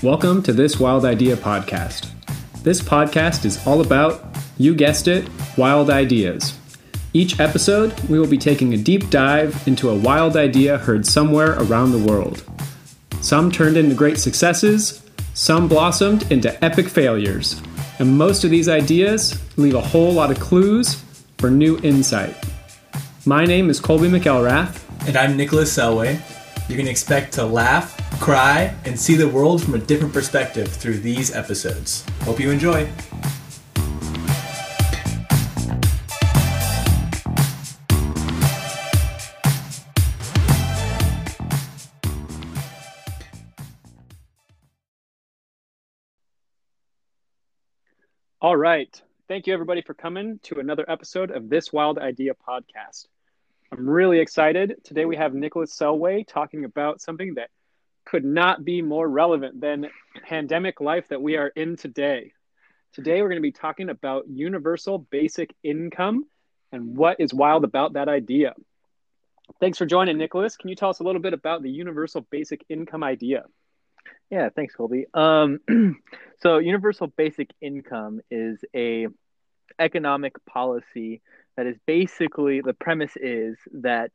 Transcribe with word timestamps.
Welcome 0.00 0.44
to 0.44 0.52
this 0.52 0.78
Wild 0.78 1.04
Idea 1.04 1.36
podcast. 1.36 2.12
This 2.62 2.80
podcast 2.80 3.44
is 3.44 3.66
all 3.66 3.80
about, 3.80 4.24
you 4.56 4.72
guessed 4.72 5.08
it, 5.08 5.28
wild 5.56 5.90
ideas. 5.90 6.56
Each 7.12 7.40
episode, 7.40 7.98
we 8.08 8.20
will 8.20 8.28
be 8.28 8.38
taking 8.38 8.72
a 8.72 8.76
deep 8.76 9.10
dive 9.10 9.60
into 9.66 9.90
a 9.90 9.98
wild 9.98 10.36
idea 10.36 10.78
heard 10.78 11.04
somewhere 11.04 11.58
around 11.62 11.90
the 11.90 11.98
world. 11.98 12.44
Some 13.20 13.50
turned 13.50 13.76
into 13.76 13.96
great 13.96 14.18
successes, 14.18 15.02
some 15.34 15.66
blossomed 15.66 16.30
into 16.30 16.64
epic 16.64 16.86
failures, 16.86 17.60
and 17.98 18.16
most 18.16 18.44
of 18.44 18.50
these 18.50 18.68
ideas 18.68 19.36
leave 19.56 19.74
a 19.74 19.80
whole 19.80 20.12
lot 20.12 20.30
of 20.30 20.38
clues 20.38 21.02
for 21.38 21.50
new 21.50 21.76
insight. 21.80 22.36
My 23.26 23.44
name 23.44 23.68
is 23.68 23.80
Colby 23.80 24.06
McElrath. 24.06 24.80
And 25.08 25.16
I'm 25.16 25.36
Nicholas 25.36 25.76
Selway. 25.76 26.20
You 26.70 26.76
can 26.76 26.86
expect 26.86 27.32
to 27.32 27.44
laugh, 27.44 27.97
cry, 28.20 28.74
and 28.84 28.98
see 28.98 29.14
the 29.14 29.28
world 29.28 29.62
from 29.62 29.74
a 29.74 29.78
different 29.78 30.12
perspective 30.12 30.68
through 30.68 30.98
these 30.98 31.34
episodes. 31.34 32.04
Hope 32.22 32.40
you 32.40 32.50
enjoy. 32.50 32.88
All 48.40 48.56
right. 48.56 49.02
Thank 49.26 49.46
you, 49.46 49.52
everybody, 49.52 49.82
for 49.82 49.94
coming 49.94 50.38
to 50.44 50.60
another 50.60 50.88
episode 50.88 51.30
of 51.30 51.50
this 51.50 51.72
Wild 51.72 51.98
Idea 51.98 52.32
podcast. 52.34 53.06
I'm 53.72 53.90
really 53.90 54.20
excited. 54.20 54.76
Today 54.84 55.04
we 55.04 55.16
have 55.16 55.34
Nicholas 55.34 55.76
Selway 55.76 56.26
talking 56.26 56.64
about 56.64 57.00
something 57.00 57.34
that 57.34 57.50
could 58.08 58.24
not 58.24 58.64
be 58.64 58.80
more 58.80 59.06
relevant 59.06 59.60
than 59.60 59.86
pandemic 60.24 60.80
life 60.80 61.08
that 61.08 61.20
we 61.20 61.36
are 61.36 61.48
in 61.48 61.76
today. 61.76 62.32
Today 62.94 63.20
we're 63.20 63.28
going 63.28 63.36
to 63.36 63.42
be 63.42 63.52
talking 63.52 63.90
about 63.90 64.24
universal 64.28 64.98
basic 64.98 65.54
income 65.62 66.24
and 66.72 66.96
what 66.96 67.20
is 67.20 67.34
wild 67.34 67.64
about 67.64 67.94
that 67.94 68.08
idea. 68.08 68.54
Thanks 69.60 69.76
for 69.76 69.84
joining, 69.84 70.16
Nicholas. 70.16 70.56
Can 70.56 70.70
you 70.70 70.74
tell 70.74 70.88
us 70.88 71.00
a 71.00 71.02
little 71.02 71.20
bit 71.20 71.34
about 71.34 71.62
the 71.62 71.70
universal 71.70 72.26
basic 72.30 72.64
income 72.70 73.02
idea? 73.02 73.44
Yeah, 74.30 74.48
thanks, 74.54 74.74
Colby. 74.74 75.06
Um, 75.12 75.60
so, 76.40 76.58
universal 76.58 77.08
basic 77.08 77.50
income 77.60 78.20
is 78.30 78.64
a 78.74 79.08
economic 79.78 80.34
policy 80.46 81.20
that 81.56 81.66
is 81.66 81.76
basically 81.86 82.60
the 82.62 82.74
premise 82.74 83.16
is 83.16 83.56
that 83.72 84.12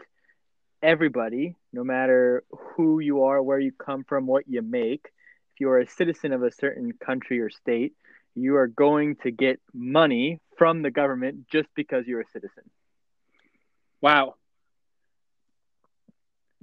everybody, 0.83 1.55
no 1.71 1.83
matter 1.83 2.43
who 2.51 2.99
you 2.99 3.23
are, 3.23 3.41
where 3.41 3.59
you 3.59 3.71
come 3.71 4.03
from, 4.03 4.27
what 4.27 4.43
you 4.47 4.61
make, 4.61 5.05
if 5.53 5.61
you 5.61 5.69
are 5.69 5.79
a 5.79 5.87
citizen 5.87 6.33
of 6.33 6.43
a 6.43 6.51
certain 6.51 6.91
country 6.93 7.39
or 7.39 7.49
state, 7.49 7.93
you 8.35 8.57
are 8.57 8.67
going 8.67 9.15
to 9.23 9.31
get 9.31 9.59
money 9.73 10.39
from 10.57 10.81
the 10.81 10.91
government 10.91 11.47
just 11.49 11.69
because 11.75 12.05
you're 12.05 12.21
a 12.21 12.27
citizen. 12.33 12.63
Wow. 14.01 14.35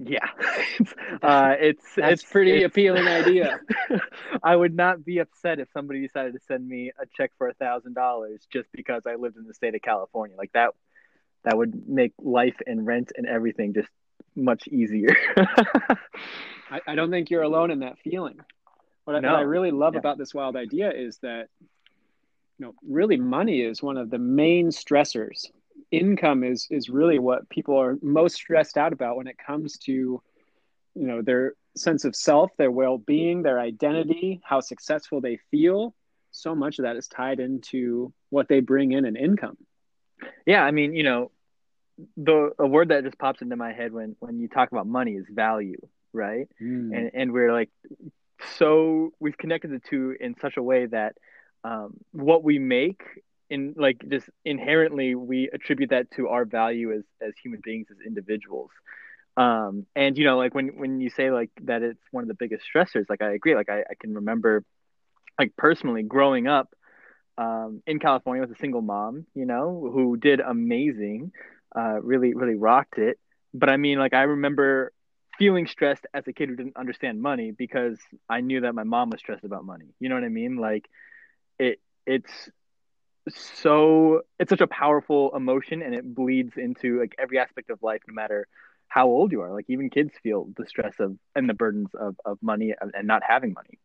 Yeah, 0.02 0.26
uh, 1.22 1.54
it's 1.60 1.84
That's 1.96 2.22
it's 2.22 2.32
pretty 2.32 2.62
it's, 2.62 2.66
appealing 2.66 3.06
idea. 3.08 3.60
I 4.42 4.56
would 4.56 4.74
not 4.74 5.04
be 5.04 5.18
upset 5.18 5.60
if 5.60 5.68
somebody 5.72 6.00
decided 6.06 6.32
to 6.32 6.40
send 6.46 6.66
me 6.66 6.90
a 6.98 7.04
check 7.16 7.32
for 7.36 7.48
a 7.48 7.54
thousand 7.54 7.94
dollars 7.94 8.46
just 8.52 8.68
because 8.72 9.02
I 9.06 9.16
lived 9.16 9.36
in 9.36 9.46
the 9.46 9.54
state 9.54 9.74
of 9.74 9.82
California. 9.82 10.36
Like 10.36 10.52
that, 10.52 10.70
that 11.44 11.56
would 11.56 11.88
make 11.88 12.12
life 12.18 12.56
and 12.66 12.86
rent 12.86 13.12
and 13.14 13.26
everything 13.26 13.74
just 13.74 13.88
much 14.40 14.66
easier. 14.68 15.14
I, 16.70 16.80
I, 16.86 16.94
don't 16.94 17.10
think 17.10 17.30
you're 17.30 17.42
alone 17.42 17.70
in 17.70 17.80
that 17.80 17.98
feeling. 17.98 18.38
What, 19.04 19.20
no. 19.20 19.28
I, 19.28 19.32
what 19.32 19.38
I 19.40 19.42
really 19.42 19.70
love 19.70 19.94
yeah. 19.94 20.00
about 20.00 20.18
this 20.18 20.34
wild 20.34 20.56
idea 20.56 20.92
is 20.92 21.18
that, 21.18 21.48
you 22.58 22.66
know, 22.66 22.74
really 22.86 23.16
money 23.16 23.60
is 23.60 23.82
one 23.82 23.96
of 23.96 24.10
the 24.10 24.18
main 24.18 24.68
stressors 24.68 25.46
income 25.90 26.44
is 26.44 26.68
is 26.70 26.88
really 26.88 27.18
what 27.18 27.48
people 27.48 27.76
are 27.76 27.98
most 28.02 28.36
stressed 28.36 28.76
out 28.76 28.92
about 28.92 29.16
when 29.16 29.26
it 29.26 29.36
comes 29.38 29.76
to 29.78 29.92
you 29.92 31.06
know 31.06 31.22
their 31.22 31.54
sense 31.76 32.04
of 32.04 32.14
self 32.14 32.50
their 32.56 32.70
well-being 32.70 33.42
their 33.42 33.58
identity 33.58 34.40
how 34.44 34.60
successful 34.60 35.20
they 35.20 35.38
feel 35.50 35.94
so 36.30 36.54
much 36.54 36.78
of 36.78 36.84
that 36.84 36.96
is 36.96 37.08
tied 37.08 37.40
into 37.40 38.12
what 38.28 38.48
they 38.48 38.60
bring 38.60 38.92
in 38.92 39.04
an 39.04 39.16
in 39.16 39.30
income 39.30 39.56
yeah 40.46 40.62
i 40.62 40.70
mean 40.70 40.94
you 40.94 41.02
know 41.02 41.30
the 42.16 42.50
a 42.58 42.66
word 42.66 42.88
that 42.88 43.04
just 43.04 43.18
pops 43.18 43.42
into 43.42 43.56
my 43.56 43.72
head 43.72 43.92
when 43.92 44.16
when 44.20 44.38
you 44.38 44.48
talk 44.48 44.70
about 44.72 44.86
money 44.86 45.12
is 45.12 45.26
value 45.30 45.76
right? 46.12 46.48
Mm. 46.60 46.96
and 46.96 47.10
and 47.14 47.32
we're 47.32 47.52
like 47.52 47.70
so 48.56 49.12
we've 49.20 49.36
connected 49.36 49.70
the 49.70 49.80
two 49.80 50.16
in 50.18 50.34
such 50.40 50.56
a 50.56 50.62
way 50.62 50.86
that 50.86 51.14
um, 51.62 51.98
what 52.12 52.42
we 52.42 52.58
make 52.58 53.02
in 53.50 53.74
like 53.76 53.98
just 54.08 54.28
inherently 54.44 55.14
we 55.14 55.50
attribute 55.52 55.90
that 55.90 56.10
to 56.12 56.28
our 56.28 56.44
value 56.44 56.92
as 56.92 57.02
as 57.20 57.32
human 57.42 57.60
beings 57.62 57.88
as 57.90 57.96
individuals. 58.06 58.70
Um 59.36 59.86
and 59.94 60.16
you 60.16 60.24
know 60.24 60.36
like 60.38 60.54
when 60.54 60.78
when 60.78 61.00
you 61.00 61.10
say 61.10 61.30
like 61.30 61.50
that 61.62 61.82
it's 61.82 62.00
one 62.10 62.22
of 62.24 62.28
the 62.28 62.34
biggest 62.34 62.64
stressors 62.64 63.06
like 63.08 63.22
i 63.22 63.32
agree. 63.32 63.54
Like 63.54 63.68
i, 63.68 63.80
I 63.80 63.94
can 64.00 64.14
remember 64.14 64.64
like 65.38 65.56
personally 65.56 66.02
growing 66.02 66.46
up 66.48 66.68
um 67.38 67.82
in 67.86 67.98
california 68.00 68.42
with 68.42 68.50
a 68.50 68.58
single 68.60 68.82
mom 68.82 69.24
you 69.34 69.46
know 69.46 69.88
who 69.92 70.16
did 70.16 70.40
amazing 70.40 71.30
uh 71.76 72.00
really 72.02 72.34
really 72.34 72.56
rocked 72.56 72.98
it. 72.98 73.18
But 73.54 73.70
i 73.70 73.76
mean 73.76 73.98
like 73.98 74.14
i 74.14 74.22
remember 74.22 74.92
feeling 75.38 75.66
stressed 75.66 76.06
as 76.14 76.26
a 76.28 76.32
kid 76.32 76.48
who 76.50 76.56
didn't 76.56 76.76
understand 76.76 77.20
money 77.20 77.50
because 77.52 77.98
i 78.28 78.40
knew 78.40 78.60
that 78.60 78.74
my 78.74 78.84
mom 78.84 79.10
was 79.10 79.20
stressed 79.20 79.44
about 79.44 79.64
money. 79.64 79.94
You 80.00 80.08
know 80.08 80.14
what 80.14 80.24
i 80.24 80.28
mean? 80.28 80.56
Like 80.56 80.86
it 81.58 81.80
it's 82.06 82.50
so 83.28 84.22
it's 84.38 84.50
such 84.50 84.60
a 84.60 84.66
powerful 84.66 85.34
emotion 85.36 85.82
and 85.82 85.94
it 85.94 86.14
bleeds 86.14 86.56
into 86.56 86.98
like 87.00 87.14
every 87.18 87.38
aspect 87.38 87.70
of 87.70 87.82
life 87.82 88.00
no 88.08 88.14
matter 88.14 88.46
how 88.88 89.06
old 89.06 89.32
you 89.32 89.40
are. 89.42 89.52
Like 89.52 89.66
even 89.68 89.90
kids 89.90 90.12
feel 90.22 90.48
the 90.56 90.66
stress 90.66 90.94
of 91.00 91.16
and 91.34 91.48
the 91.48 91.54
burdens 91.54 91.90
of, 91.94 92.16
of 92.24 92.38
money 92.42 92.74
and 92.80 93.06
not 93.06 93.22
having 93.26 93.52
money. 93.52 93.78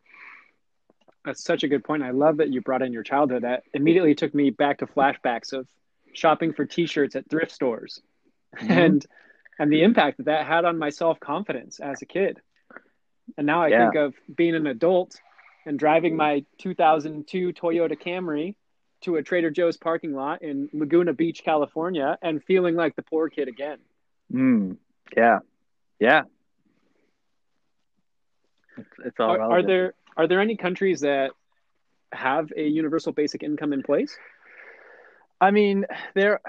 That's 1.26 1.44
such 1.44 1.64
a 1.64 1.68
good 1.68 1.84
point. 1.84 2.04
I 2.04 2.12
love 2.12 2.38
that 2.38 2.50
you 2.52 2.62
brought 2.62 2.82
in 2.82 2.94
your 2.94 3.04
childhood. 3.04 3.44
That 3.44 3.64
immediately 3.74 4.16
took 4.16 4.34
me 4.34 4.50
back 4.52 4.80
to 4.80 4.88
flashbacks 4.88 5.54
of 5.54 5.68
shopping 6.16 6.54
for 6.54 6.66
t-shirts 6.66 7.16
at 7.16 7.30
thrift 7.30 7.52
stores 7.52 8.02
mm-hmm. 8.58 8.72
and 8.72 9.06
and 9.60 9.72
the 9.72 9.84
impact 9.84 10.18
that 10.18 10.26
that 10.26 10.46
had 10.46 10.66
on 10.66 10.78
my 10.78 10.90
self-confidence 10.90 11.80
as 11.80 12.02
a 12.02 12.06
kid 12.06 12.40
and 13.38 13.46
now 13.46 13.64
i 13.64 13.68
yeah. 13.68 13.90
think 13.90 13.96
of 13.96 14.14
being 14.36 14.56
an 14.56 14.68
adult 14.68 15.20
and 15.66 15.80
driving 15.80 16.16
my 16.16 16.44
2002 16.60 17.54
toyota 17.54 18.00
camry 18.00 18.56
to 19.06 19.16
a 19.18 19.24
Trader 19.24 19.52
Joe's 19.52 19.78
parking 19.78 20.14
lot 20.14 20.42
in 20.42 20.70
Laguna 20.74 21.14
Beach, 21.14 21.44
California, 21.44 22.18
and 22.22 22.44
feeling 22.44 22.76
like 22.76 22.96
the 22.96 23.04
poor 23.04 23.30
kid 23.30 23.48
again. 23.48 23.78
Mm, 24.34 24.78
yeah, 25.16 25.40
yeah. 26.00 26.24
It's, 28.78 28.90
it's 29.06 29.20
all. 29.20 29.30
Are, 29.32 29.52
are, 29.52 29.64
there 29.64 29.94
are 30.18 30.28
there 30.28 30.42
any 30.42 30.58
countries 30.58 31.02
that 31.02 31.32
have 32.12 32.52
a 32.56 32.64
universal 32.64 33.12
basic 33.12 33.44
income 33.44 33.74
in 33.74 33.84
place? 33.84 34.18
I 35.42 35.52
mean, 35.52 35.86
there, 36.14 36.40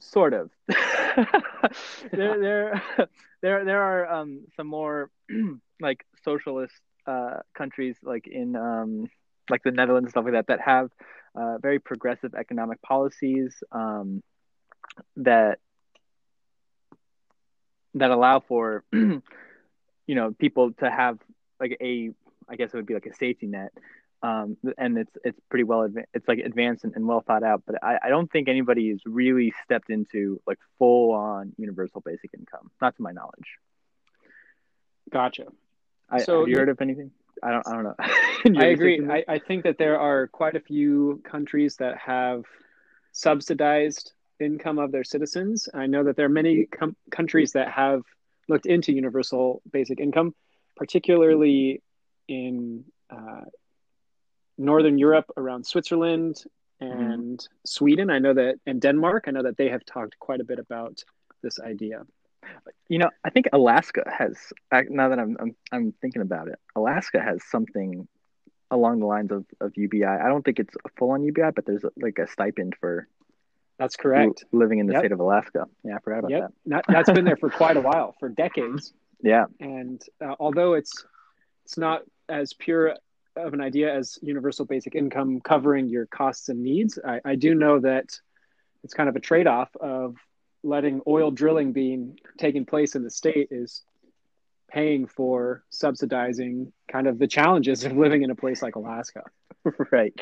sort 0.00 0.34
of. 0.34 0.50
there, 0.68 2.40
there, 2.40 2.82
there, 3.42 3.64
there 3.64 3.82
are 3.82 4.12
um, 4.12 4.46
some 4.56 4.66
more 4.66 5.10
like 5.80 6.04
socialist 6.24 6.74
uh, 7.06 7.38
countries, 7.56 7.96
like 8.02 8.26
in 8.26 8.56
um, 8.56 9.08
like 9.48 9.62
the 9.62 9.70
Netherlands 9.70 10.06
and 10.06 10.10
stuff 10.10 10.24
like 10.24 10.34
that 10.34 10.46
that 10.48 10.60
have 10.60 10.90
uh, 11.34 11.58
very 11.58 11.78
progressive 11.78 12.34
economic 12.34 12.80
policies 12.82 13.62
um, 13.72 14.22
that 15.16 15.58
that 17.94 18.10
allow 18.10 18.40
for 18.40 18.84
you 18.92 19.22
know 20.08 20.32
people 20.38 20.72
to 20.74 20.90
have 20.90 21.18
like 21.58 21.76
a 21.80 22.10
I 22.48 22.56
guess 22.56 22.72
it 22.72 22.76
would 22.76 22.86
be 22.86 22.94
like 22.94 23.06
a 23.06 23.14
safety 23.14 23.46
net 23.46 23.72
um, 24.22 24.56
and 24.76 24.98
it's 24.98 25.16
it's 25.24 25.40
pretty 25.48 25.64
well 25.64 25.88
adva- 25.88 26.04
it's 26.14 26.28
like 26.28 26.38
advanced 26.38 26.84
and, 26.84 26.94
and, 26.94 27.06
well 27.06 27.20
thought 27.20 27.42
out 27.42 27.62
but 27.66 27.82
I, 27.82 27.98
I 28.04 28.08
don't 28.08 28.30
think 28.30 28.48
anybody 28.48 28.90
has 28.90 29.00
really 29.06 29.52
stepped 29.64 29.90
into 29.90 30.40
like 30.46 30.58
full 30.78 31.12
on 31.12 31.52
universal 31.56 32.00
basic 32.00 32.30
income 32.36 32.70
not 32.80 32.96
to 32.96 33.02
my 33.02 33.12
knowledge 33.12 33.58
gotcha 35.10 35.46
I, 36.10 36.18
so 36.18 36.40
have 36.40 36.48
you 36.48 36.56
heard 36.56 36.68
of 36.68 36.80
anything 36.80 37.10
I 37.42 37.52
don't 37.52 37.66
I 37.66 37.72
don't 37.72 37.84
know. 37.84 37.94
I 38.60 38.66
agree. 38.66 39.06
I, 39.08 39.24
I 39.28 39.38
think 39.38 39.64
that 39.64 39.78
there 39.78 39.98
are 39.98 40.26
quite 40.28 40.56
a 40.56 40.60
few 40.60 41.22
countries 41.24 41.76
that 41.76 41.96
have 41.98 42.44
subsidized 43.12 44.12
income 44.38 44.78
of 44.78 44.92
their 44.92 45.04
citizens. 45.04 45.68
I 45.72 45.86
know 45.86 46.04
that 46.04 46.16
there 46.16 46.26
are 46.26 46.30
many 46.30 46.66
com- 46.66 46.96
countries 47.10 47.52
that 47.52 47.70
have 47.70 48.02
looked 48.48 48.66
into 48.66 48.92
universal 48.92 49.62
basic 49.70 50.00
income, 50.00 50.34
particularly 50.76 51.82
in 52.28 52.84
uh, 53.10 53.44
Northern 54.60 54.98
Europe 54.98 55.30
around 55.36 55.66
Switzerland 55.66 56.44
and 56.80 57.38
mm. 57.38 57.48
Sweden. 57.64 58.10
I 58.10 58.18
know 58.18 58.34
that, 58.34 58.56
and 58.66 58.80
Denmark, 58.80 59.24
I 59.26 59.30
know 59.30 59.42
that 59.42 59.56
they 59.56 59.70
have 59.70 59.84
talked 59.84 60.18
quite 60.18 60.40
a 60.40 60.44
bit 60.44 60.58
about 60.58 61.02
this 61.42 61.58
idea. 61.58 62.02
You 62.88 62.98
know, 62.98 63.10
I 63.24 63.30
think 63.30 63.46
Alaska 63.52 64.04
has. 64.06 64.36
Now 64.72 65.08
that 65.08 65.18
I'm 65.18 65.36
I'm, 65.40 65.56
I'm 65.72 65.94
thinking 66.00 66.22
about 66.22 66.48
it, 66.48 66.58
Alaska 66.76 67.20
has 67.20 67.42
something 67.50 68.06
along 68.70 69.00
the 69.00 69.06
lines 69.06 69.32
of, 69.32 69.44
of 69.60 69.72
UBI. 69.76 70.04
I 70.04 70.28
don't 70.28 70.44
think 70.44 70.58
it's 70.58 70.74
a 70.84 70.88
full 70.96 71.10
on 71.10 71.22
UBI, 71.22 71.50
but 71.54 71.66
there's 71.66 71.84
a, 71.84 71.90
like 71.96 72.18
a 72.18 72.26
stipend 72.26 72.76
for. 72.80 73.08
That's 73.78 73.96
correct. 73.96 74.44
Living 74.52 74.78
in 74.78 74.86
the 74.86 74.92
yep. 74.92 75.00
state 75.00 75.12
of 75.12 75.20
Alaska. 75.20 75.64
Yeah, 75.84 75.96
I 75.96 76.00
forgot 76.00 76.18
about 76.18 76.30
yep. 76.30 76.40
that. 76.40 76.52
that. 76.66 76.84
That's 76.88 77.10
been 77.10 77.24
there 77.24 77.36
for 77.36 77.48
quite 77.62 77.76
a 77.78 77.80
while, 77.80 78.14
for 78.20 78.28
decades. 78.28 78.92
Yeah. 79.22 79.46
And 79.58 80.02
uh, 80.22 80.34
although 80.38 80.74
it's 80.74 81.04
it's 81.64 81.78
not 81.78 82.02
as 82.28 82.52
pure 82.52 82.96
of 83.36 83.54
an 83.54 83.60
idea 83.60 83.94
as 83.94 84.18
universal 84.22 84.64
basic 84.64 84.94
income 84.94 85.40
covering 85.40 85.88
your 85.88 86.06
costs 86.06 86.48
and 86.48 86.62
needs, 86.62 86.98
I, 87.04 87.20
I 87.24 87.34
do 87.34 87.54
know 87.54 87.80
that 87.80 88.06
it's 88.82 88.94
kind 88.94 89.08
of 89.08 89.16
a 89.16 89.20
trade 89.20 89.46
off 89.46 89.74
of 89.76 90.16
letting 90.62 91.00
oil 91.06 91.30
drilling 91.30 91.72
being 91.72 92.18
taking 92.38 92.66
place 92.66 92.94
in 92.94 93.02
the 93.02 93.10
state 93.10 93.48
is 93.50 93.82
paying 94.70 95.06
for 95.06 95.64
subsidizing 95.70 96.72
kind 96.90 97.06
of 97.06 97.18
the 97.18 97.26
challenges 97.26 97.84
of 97.84 97.96
living 97.96 98.22
in 98.22 98.30
a 98.30 98.34
place 98.34 98.62
like 98.62 98.76
Alaska. 98.76 99.22
right. 99.90 100.14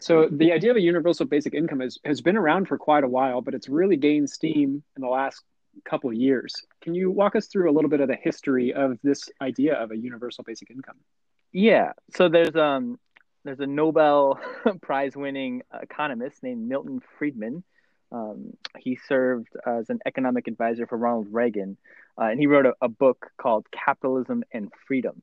So 0.00 0.28
the 0.30 0.52
idea 0.52 0.70
of 0.70 0.76
a 0.76 0.80
universal 0.80 1.26
basic 1.26 1.54
income 1.54 1.80
has, 1.80 1.98
has 2.04 2.20
been 2.20 2.36
around 2.36 2.68
for 2.68 2.78
quite 2.78 3.02
a 3.02 3.08
while, 3.08 3.40
but 3.40 3.54
it's 3.54 3.68
really 3.68 3.96
gained 3.96 4.30
steam 4.30 4.82
in 4.94 5.02
the 5.02 5.08
last 5.08 5.42
couple 5.84 6.10
of 6.10 6.16
years. 6.16 6.54
Can 6.82 6.94
you 6.94 7.10
walk 7.10 7.34
us 7.34 7.46
through 7.46 7.70
a 7.70 7.72
little 7.72 7.90
bit 7.90 8.00
of 8.00 8.08
the 8.08 8.16
history 8.16 8.72
of 8.72 8.98
this 9.02 9.28
idea 9.40 9.74
of 9.74 9.90
a 9.90 9.96
universal 9.96 10.44
basic 10.44 10.70
income? 10.70 10.96
Yeah. 11.58 11.92
So 12.14 12.28
there's 12.28 12.54
um 12.54 12.98
there's 13.44 13.60
a 13.60 13.66
Nobel 13.66 14.38
Prize 14.82 15.16
winning 15.16 15.62
economist 15.72 16.42
named 16.42 16.68
Milton 16.68 17.00
Friedman 17.18 17.64
um, 18.12 18.52
he 18.78 18.98
served 19.08 19.48
as 19.66 19.90
an 19.90 19.98
economic 20.06 20.48
advisor 20.48 20.86
for 20.86 20.96
Ronald 20.96 21.28
Reagan, 21.30 21.76
uh, 22.20 22.24
and 22.26 22.38
he 22.38 22.46
wrote 22.46 22.66
a, 22.66 22.74
a, 22.80 22.88
book 22.88 23.30
called 23.36 23.66
Capitalism 23.72 24.44
and 24.52 24.70
Freedom. 24.86 25.22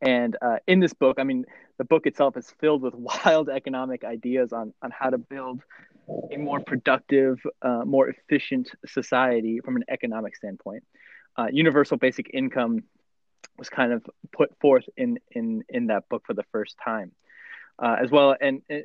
And 0.00 0.36
uh, 0.40 0.58
in 0.68 0.78
this 0.78 0.92
book, 0.92 1.18
I 1.18 1.24
mean, 1.24 1.46
the 1.78 1.84
book 1.84 2.06
itself 2.06 2.36
is 2.36 2.52
filled 2.60 2.82
with 2.82 2.94
wild 3.24 3.48
economic 3.48 4.04
ideas 4.04 4.52
on, 4.52 4.72
on 4.82 4.90
how 4.90 5.10
to 5.10 5.18
build 5.18 5.62
a 6.32 6.36
more 6.36 6.60
productive, 6.60 7.40
uh, 7.62 7.82
more 7.84 8.08
efficient 8.08 8.70
society 8.86 9.60
from 9.64 9.76
an 9.76 9.84
economic 9.88 10.36
standpoint. 10.36 10.84
Uh, 11.36 11.46
universal 11.50 11.96
basic 11.96 12.30
income 12.32 12.82
was 13.60 13.68
kind 13.68 13.92
of 13.92 14.04
put 14.32 14.58
forth 14.60 14.86
in, 14.96 15.20
in, 15.30 15.62
in 15.68 15.86
that 15.86 16.08
book 16.08 16.24
for 16.26 16.34
the 16.34 16.44
first 16.50 16.76
time. 16.84 17.12
Uh, 17.78 17.96
as 18.02 18.10
well, 18.10 18.34
and, 18.40 18.62
and 18.68 18.84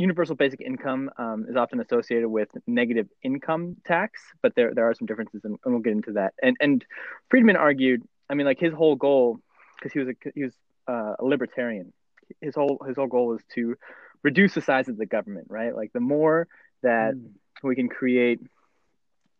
universal 0.00 0.34
basic 0.34 0.60
income 0.60 1.10
um, 1.18 1.46
is 1.48 1.56
often 1.56 1.80
associated 1.80 2.28
with 2.28 2.48
negative 2.66 3.08
income 3.22 3.76
tax, 3.86 4.20
but 4.42 4.54
there 4.54 4.74
there 4.74 4.88
are 4.88 4.94
some 4.94 5.06
differences, 5.06 5.42
and, 5.44 5.58
and 5.64 5.74
we'll 5.74 5.82
get 5.82 5.92
into 5.92 6.12
that. 6.12 6.34
And 6.42 6.56
and 6.60 6.84
Friedman 7.28 7.56
argued, 7.56 8.02
I 8.28 8.34
mean, 8.34 8.46
like 8.46 8.58
his 8.58 8.74
whole 8.74 8.96
goal, 8.96 9.38
because 9.76 9.92
he 9.92 9.98
was 10.00 10.08
a 10.08 10.14
he 10.34 10.44
was 10.44 10.54
uh, 10.88 11.14
a 11.18 11.24
libertarian. 11.24 11.92
His 12.40 12.54
whole 12.54 12.82
his 12.86 12.96
whole 12.96 13.06
goal 13.06 13.28
was 13.28 13.42
to 13.54 13.76
reduce 14.22 14.54
the 14.54 14.60
size 14.60 14.88
of 14.88 14.96
the 14.96 15.06
government, 15.06 15.46
right? 15.48 15.74
Like 15.74 15.92
the 15.92 16.00
more 16.00 16.48
that 16.82 17.14
mm. 17.14 17.30
we 17.62 17.74
can 17.74 17.88
create 17.88 18.40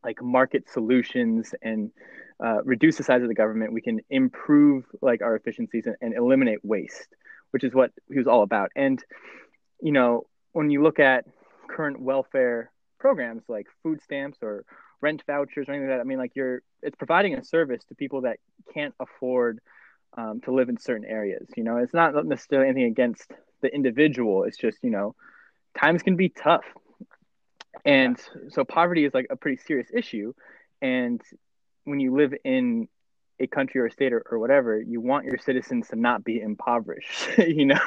like 0.04 0.22
market 0.22 0.70
solutions 0.70 1.54
and 1.62 1.90
uh, 2.42 2.62
reduce 2.64 2.96
the 2.96 3.04
size 3.04 3.22
of 3.22 3.28
the 3.28 3.34
government, 3.34 3.72
we 3.72 3.80
can 3.80 4.00
improve 4.08 4.84
like 5.02 5.22
our 5.22 5.36
efficiencies 5.36 5.86
and, 5.86 5.96
and 6.00 6.14
eliminate 6.14 6.64
waste, 6.64 7.08
which 7.50 7.64
is 7.64 7.74
what 7.74 7.92
he 8.08 8.18
was 8.18 8.26
all 8.26 8.42
about. 8.42 8.70
And 8.74 9.02
you 9.80 9.92
know, 9.92 10.26
when 10.52 10.70
you 10.70 10.82
look 10.82 10.98
at 10.98 11.24
current 11.68 12.00
welfare 12.00 12.70
programs 12.98 13.42
like 13.48 13.66
food 13.82 14.02
stamps 14.02 14.38
or 14.42 14.64
rent 15.00 15.22
vouchers 15.26 15.68
or 15.68 15.72
anything 15.72 15.88
like 15.88 15.98
that, 15.98 16.00
I 16.00 16.04
mean, 16.04 16.18
like 16.18 16.32
you're, 16.34 16.62
it's 16.82 16.96
providing 16.96 17.34
a 17.34 17.44
service 17.44 17.82
to 17.88 17.94
people 17.94 18.22
that 18.22 18.38
can't 18.74 18.94
afford 19.00 19.60
um, 20.16 20.40
to 20.42 20.52
live 20.52 20.68
in 20.68 20.78
certain 20.78 21.06
areas. 21.06 21.48
You 21.56 21.64
know, 21.64 21.78
it's 21.78 21.94
not 21.94 22.26
necessarily 22.26 22.68
anything 22.68 22.90
against 22.90 23.30
the 23.62 23.72
individual. 23.74 24.44
It's 24.44 24.58
just, 24.58 24.78
you 24.82 24.90
know, 24.90 25.14
times 25.78 26.02
can 26.02 26.16
be 26.16 26.28
tough. 26.28 26.64
And 27.84 28.20
so 28.50 28.64
poverty 28.64 29.04
is 29.04 29.14
like 29.14 29.28
a 29.30 29.36
pretty 29.36 29.62
serious 29.66 29.88
issue. 29.94 30.34
And 30.82 31.22
when 31.84 32.00
you 32.00 32.14
live 32.14 32.34
in 32.44 32.88
a 33.38 33.46
country 33.46 33.80
or 33.80 33.86
a 33.86 33.90
state 33.90 34.12
or, 34.12 34.22
or 34.30 34.38
whatever, 34.38 34.80
you 34.80 35.00
want 35.00 35.24
your 35.24 35.38
citizens 35.38 35.88
to 35.88 35.96
not 35.96 36.22
be 36.22 36.40
impoverished, 36.40 37.28
you 37.38 37.66
know? 37.66 37.80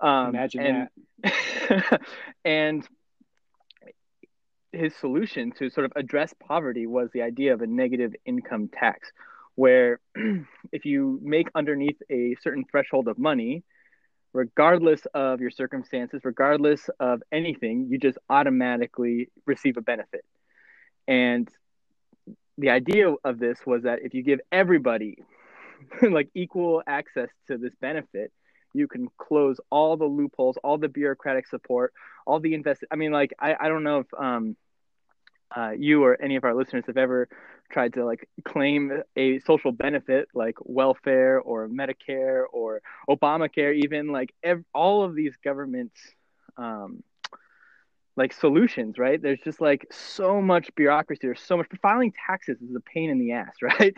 Um, 0.00 0.30
Imagine 0.30 0.60
and, 0.60 0.88
that. 1.22 2.00
and 2.44 2.88
his 4.72 4.94
solution 4.96 5.52
to 5.52 5.70
sort 5.70 5.84
of 5.84 5.92
address 5.96 6.34
poverty 6.40 6.86
was 6.86 7.10
the 7.12 7.22
idea 7.22 7.52
of 7.52 7.60
a 7.60 7.66
negative 7.66 8.14
income 8.24 8.68
tax, 8.68 9.10
where 9.54 10.00
if 10.72 10.84
you 10.84 11.20
make 11.22 11.48
underneath 11.54 12.00
a 12.10 12.34
certain 12.42 12.64
threshold 12.70 13.06
of 13.06 13.18
money, 13.18 13.62
regardless 14.32 15.06
of 15.14 15.40
your 15.40 15.50
circumstances, 15.50 16.22
regardless 16.24 16.90
of 16.98 17.22
anything, 17.30 17.86
you 17.88 17.98
just 17.98 18.18
automatically 18.28 19.30
receive 19.46 19.76
a 19.76 19.80
benefit. 19.80 20.24
And 21.06 21.48
the 22.58 22.70
idea 22.70 23.12
of 23.24 23.38
this 23.38 23.58
was 23.66 23.82
that 23.82 24.00
if 24.02 24.14
you 24.14 24.22
give 24.22 24.40
everybody 24.52 25.18
like 26.02 26.28
equal 26.34 26.82
access 26.86 27.28
to 27.48 27.58
this 27.58 27.74
benefit, 27.80 28.32
you 28.72 28.88
can 28.88 29.08
close 29.18 29.58
all 29.70 29.96
the 29.96 30.04
loopholes, 30.04 30.56
all 30.64 30.78
the 30.78 30.88
bureaucratic 30.88 31.46
support, 31.46 31.92
all 32.26 32.40
the 32.40 32.54
invest. 32.54 32.84
I 32.90 32.96
mean, 32.96 33.12
like 33.12 33.32
I, 33.38 33.54
I 33.58 33.68
don't 33.68 33.84
know 33.84 34.00
if 34.00 34.06
um, 34.18 34.56
uh, 35.56 35.70
you 35.70 36.02
or 36.04 36.20
any 36.20 36.36
of 36.36 36.44
our 36.44 36.54
listeners 36.54 36.84
have 36.86 36.96
ever 36.96 37.28
tried 37.70 37.94
to 37.94 38.04
like 38.04 38.28
claim 38.44 39.02
a 39.16 39.38
social 39.40 39.72
benefit 39.72 40.28
like 40.34 40.56
welfare 40.60 41.40
or 41.40 41.68
Medicare 41.68 42.44
or 42.52 42.82
Obamacare, 43.08 43.74
even 43.76 44.08
like 44.08 44.34
ev- 44.42 44.64
all 44.74 45.04
of 45.04 45.14
these 45.14 45.34
governments. 45.42 45.98
Um, 46.56 47.02
like 48.16 48.32
solutions, 48.32 48.98
right? 48.98 49.20
There's 49.20 49.40
just 49.40 49.60
like 49.60 49.86
so 49.90 50.40
much 50.40 50.70
bureaucracy. 50.76 51.20
There's 51.22 51.40
so 51.40 51.56
much 51.56 51.66
filing 51.82 52.12
taxes 52.26 52.60
is 52.60 52.74
a 52.74 52.80
pain 52.80 53.10
in 53.10 53.18
the 53.18 53.32
ass, 53.32 53.54
right? 53.62 53.96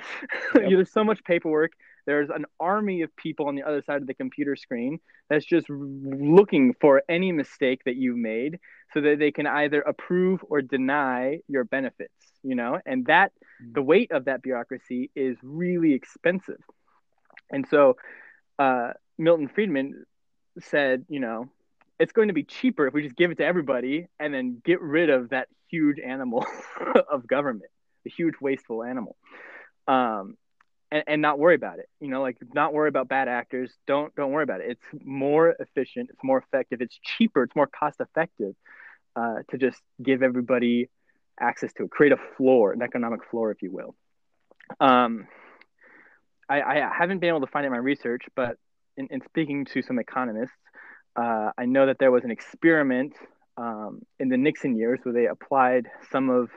Yep. 0.54 0.64
There's 0.70 0.92
so 0.92 1.04
much 1.04 1.22
paperwork. 1.24 1.72
There's 2.06 2.30
an 2.30 2.46
army 2.60 3.02
of 3.02 3.14
people 3.16 3.48
on 3.48 3.56
the 3.56 3.64
other 3.64 3.82
side 3.82 4.00
of 4.00 4.06
the 4.06 4.14
computer 4.14 4.54
screen 4.54 5.00
that's 5.28 5.44
just 5.44 5.68
looking 5.68 6.74
for 6.80 7.02
any 7.08 7.32
mistake 7.32 7.80
that 7.84 7.96
you've 7.96 8.16
made 8.16 8.60
so 8.94 9.00
that 9.00 9.18
they 9.18 9.32
can 9.32 9.46
either 9.46 9.80
approve 9.80 10.40
or 10.48 10.62
deny 10.62 11.40
your 11.48 11.64
benefits, 11.64 12.14
you 12.44 12.54
know? 12.54 12.78
And 12.86 13.06
that 13.06 13.32
mm-hmm. 13.62 13.72
the 13.74 13.82
weight 13.82 14.12
of 14.12 14.26
that 14.26 14.40
bureaucracy 14.40 15.10
is 15.16 15.36
really 15.42 15.94
expensive. 15.94 16.60
And 17.50 17.66
so 17.68 17.96
uh, 18.58 18.92
Milton 19.18 19.48
Friedman 19.48 20.04
said, 20.60 21.04
you 21.08 21.20
know, 21.20 21.50
it's 21.98 22.12
going 22.12 22.28
to 22.28 22.34
be 22.34 22.44
cheaper 22.44 22.86
if 22.86 22.94
we 22.94 23.02
just 23.02 23.16
give 23.16 23.30
it 23.30 23.38
to 23.38 23.44
everybody 23.44 24.08
and 24.20 24.32
then 24.32 24.60
get 24.64 24.80
rid 24.80 25.10
of 25.10 25.30
that 25.30 25.48
huge 25.70 25.98
animal 25.98 26.44
of 27.10 27.26
government, 27.26 27.70
the 28.04 28.10
huge 28.10 28.34
wasteful 28.40 28.82
animal, 28.82 29.16
um, 29.88 30.36
and, 30.90 31.04
and 31.06 31.22
not 31.22 31.38
worry 31.38 31.54
about 31.54 31.78
it. 31.78 31.86
You 32.00 32.08
know, 32.08 32.22
like 32.22 32.36
not 32.54 32.72
worry 32.72 32.88
about 32.88 33.08
bad 33.08 33.28
actors. 33.28 33.72
Don't 33.86 34.14
don't 34.14 34.32
worry 34.32 34.44
about 34.44 34.60
it. 34.60 34.70
It's 34.70 35.04
more 35.04 35.54
efficient. 35.58 36.10
It's 36.10 36.22
more 36.22 36.38
effective. 36.38 36.80
It's 36.80 36.98
cheaper. 37.02 37.44
It's 37.44 37.56
more 37.56 37.66
cost 37.66 38.00
effective 38.00 38.54
uh, 39.14 39.36
to 39.50 39.58
just 39.58 39.80
give 40.02 40.22
everybody 40.22 40.88
access 41.40 41.72
to 41.74 41.84
it. 41.84 41.90
Create 41.90 42.12
a 42.12 42.18
floor, 42.36 42.72
an 42.72 42.82
economic 42.82 43.20
floor, 43.30 43.50
if 43.50 43.62
you 43.62 43.72
will. 43.72 43.94
Um, 44.80 45.26
I, 46.48 46.62
I 46.62 46.90
haven't 46.96 47.18
been 47.18 47.28
able 47.28 47.40
to 47.40 47.46
find 47.46 47.64
it 47.64 47.68
in 47.68 47.72
my 47.72 47.78
research, 47.78 48.22
but 48.34 48.56
in, 48.96 49.08
in 49.10 49.20
speaking 49.24 49.64
to 49.66 49.82
some 49.82 49.98
economists, 49.98 50.56
uh, 51.16 51.50
I 51.56 51.64
know 51.64 51.86
that 51.86 51.98
there 51.98 52.10
was 52.10 52.24
an 52.24 52.30
experiment 52.30 53.14
um, 53.56 54.02
in 54.18 54.28
the 54.28 54.36
Nixon 54.36 54.76
years 54.76 55.00
where 55.02 55.14
they 55.14 55.26
applied 55.26 55.88
some 56.10 56.28
of 56.28 56.50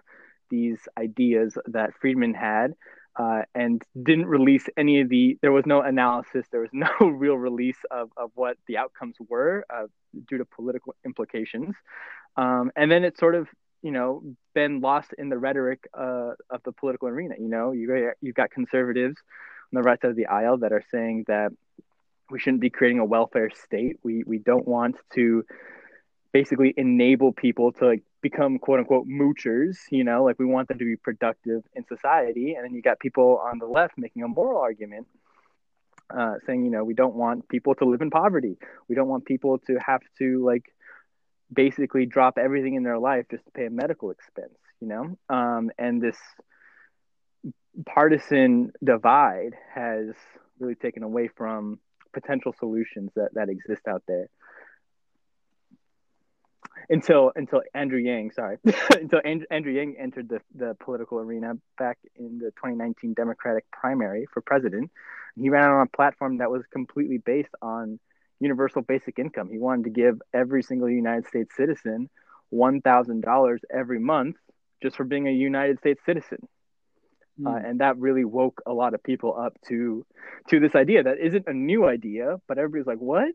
these 0.49 0.79
ideas 0.97 1.57
that 1.67 1.91
Friedman 2.01 2.33
had 2.33 2.73
uh, 3.15 3.41
and 3.55 3.81
didn't 4.01 4.25
release 4.25 4.65
any 4.77 5.01
of 5.01 5.09
the, 5.09 5.37
there 5.41 5.51
was 5.51 5.65
no 5.65 5.81
analysis, 5.81 6.45
there 6.51 6.61
was 6.61 6.69
no 6.73 6.89
real 7.07 7.35
release 7.35 7.77
of, 7.91 8.09
of 8.17 8.31
what 8.35 8.57
the 8.67 8.77
outcomes 8.77 9.15
were 9.27 9.65
uh, 9.69 9.87
due 10.27 10.37
to 10.37 10.45
political 10.45 10.95
implications. 11.05 11.75
Um, 12.35 12.71
and 12.75 12.91
then 12.91 13.03
it 13.03 13.17
sort 13.17 13.35
of, 13.35 13.47
you 13.81 13.91
know, 13.91 14.23
been 14.53 14.81
lost 14.81 15.13
in 15.17 15.29
the 15.29 15.37
rhetoric 15.37 15.87
uh, 15.97 16.31
of 16.49 16.61
the 16.63 16.71
political 16.73 17.07
arena. 17.07 17.35
You 17.39 17.47
know, 17.47 17.71
you, 17.71 18.11
you've 18.21 18.35
got 18.35 18.51
conservatives 18.51 19.15
on 19.71 19.81
the 19.81 19.81
right 19.81 19.99
side 20.01 20.11
of 20.11 20.17
the 20.17 20.25
aisle 20.25 20.57
that 20.59 20.73
are 20.73 20.83
saying 20.91 21.25
that 21.27 21.51
we 22.29 22.39
shouldn't 22.39 22.61
be 22.61 22.69
creating 22.69 22.99
a 22.99 23.05
welfare 23.05 23.49
state. 23.65 23.97
We 24.03 24.23
we 24.25 24.37
don't 24.37 24.67
want 24.67 24.97
to 25.15 25.43
basically 26.31 26.73
enable 26.77 27.33
people 27.33 27.71
to 27.73 27.87
like 27.87 28.03
become 28.21 28.59
quote 28.59 28.79
unquote 28.79 29.07
moochers, 29.07 29.77
you 29.89 30.03
know, 30.03 30.23
like 30.23 30.37
we 30.37 30.45
want 30.45 30.67
them 30.67 30.77
to 30.77 30.85
be 30.85 30.95
productive 30.95 31.63
in 31.73 31.85
society. 31.85 32.53
And 32.53 32.65
then 32.65 32.73
you 32.73 32.81
got 32.81 32.99
people 32.99 33.41
on 33.43 33.59
the 33.59 33.65
left 33.65 33.97
making 33.97 34.23
a 34.23 34.27
moral 34.27 34.61
argument, 34.61 35.07
uh, 36.15 36.35
saying, 36.45 36.65
you 36.65 36.71
know, 36.71 36.83
we 36.83 36.93
don't 36.93 37.15
want 37.15 37.47
people 37.47 37.75
to 37.75 37.85
live 37.85 38.01
in 38.01 38.09
poverty. 38.09 38.57
We 38.87 38.95
don't 38.95 39.07
want 39.07 39.25
people 39.25 39.57
to 39.67 39.77
have 39.85 40.01
to 40.19 40.45
like 40.45 40.65
basically 41.51 42.05
drop 42.05 42.37
everything 42.37 42.75
in 42.75 42.83
their 42.83 42.99
life 42.99 43.25
just 43.31 43.45
to 43.45 43.51
pay 43.51 43.65
a 43.65 43.71
medical 43.71 44.11
expense, 44.11 44.57
you 44.79 44.87
know? 44.87 45.17
Um, 45.29 45.71
and 45.77 46.01
this 46.01 46.17
partisan 47.85 48.71
divide 48.83 49.55
has 49.73 50.09
really 50.59 50.75
taken 50.75 51.03
away 51.03 51.29
from 51.35 51.79
potential 52.13 52.53
solutions 52.57 53.11
that, 53.15 53.33
that 53.33 53.49
exist 53.49 53.87
out 53.87 54.03
there 54.07 54.29
until 56.89 57.31
until 57.35 57.61
Andrew 57.73 57.99
Yang, 57.99 58.31
sorry, 58.31 58.57
until 58.91 59.21
Andrew, 59.23 59.45
Andrew 59.51 59.71
Yang 59.71 59.95
entered 59.99 60.29
the, 60.29 60.41
the 60.55 60.75
political 60.79 61.19
arena 61.19 61.53
back 61.77 61.97
in 62.15 62.39
the 62.39 62.51
2019 62.51 63.13
Democratic 63.13 63.69
primary 63.71 64.25
for 64.33 64.41
president. 64.41 64.91
He 65.35 65.49
ran 65.49 65.69
on 65.69 65.81
a 65.81 65.95
platform 65.95 66.39
that 66.39 66.51
was 66.51 66.63
completely 66.71 67.17
based 67.17 67.53
on 67.61 67.99
universal 68.39 68.81
basic 68.81 69.19
income. 69.19 69.49
He 69.49 69.59
wanted 69.59 69.83
to 69.85 69.89
give 69.89 70.21
every 70.33 70.63
single 70.63 70.89
United 70.89 71.27
States 71.27 71.55
citizen 71.55 72.09
$1,000 72.53 73.59
every 73.71 73.99
month 73.99 74.37
just 74.81 74.95
for 74.95 75.03
being 75.03 75.27
a 75.27 75.31
United 75.31 75.79
States 75.79 76.01
citizen. 76.05 76.47
Mm. 77.39 77.47
Uh, 77.47 77.67
and 77.67 77.79
that 77.79 77.97
really 77.97 78.25
woke 78.25 78.61
a 78.65 78.73
lot 78.73 78.93
of 78.93 79.03
people 79.03 79.37
up 79.37 79.57
to 79.67 80.05
to 80.49 80.59
this 80.59 80.75
idea 80.75 81.03
that 81.03 81.19
isn't 81.19 81.47
a 81.47 81.53
new 81.53 81.87
idea, 81.87 82.39
but 82.47 82.57
everybody's 82.57 82.87
like, 82.87 82.99
"What? 82.99 83.33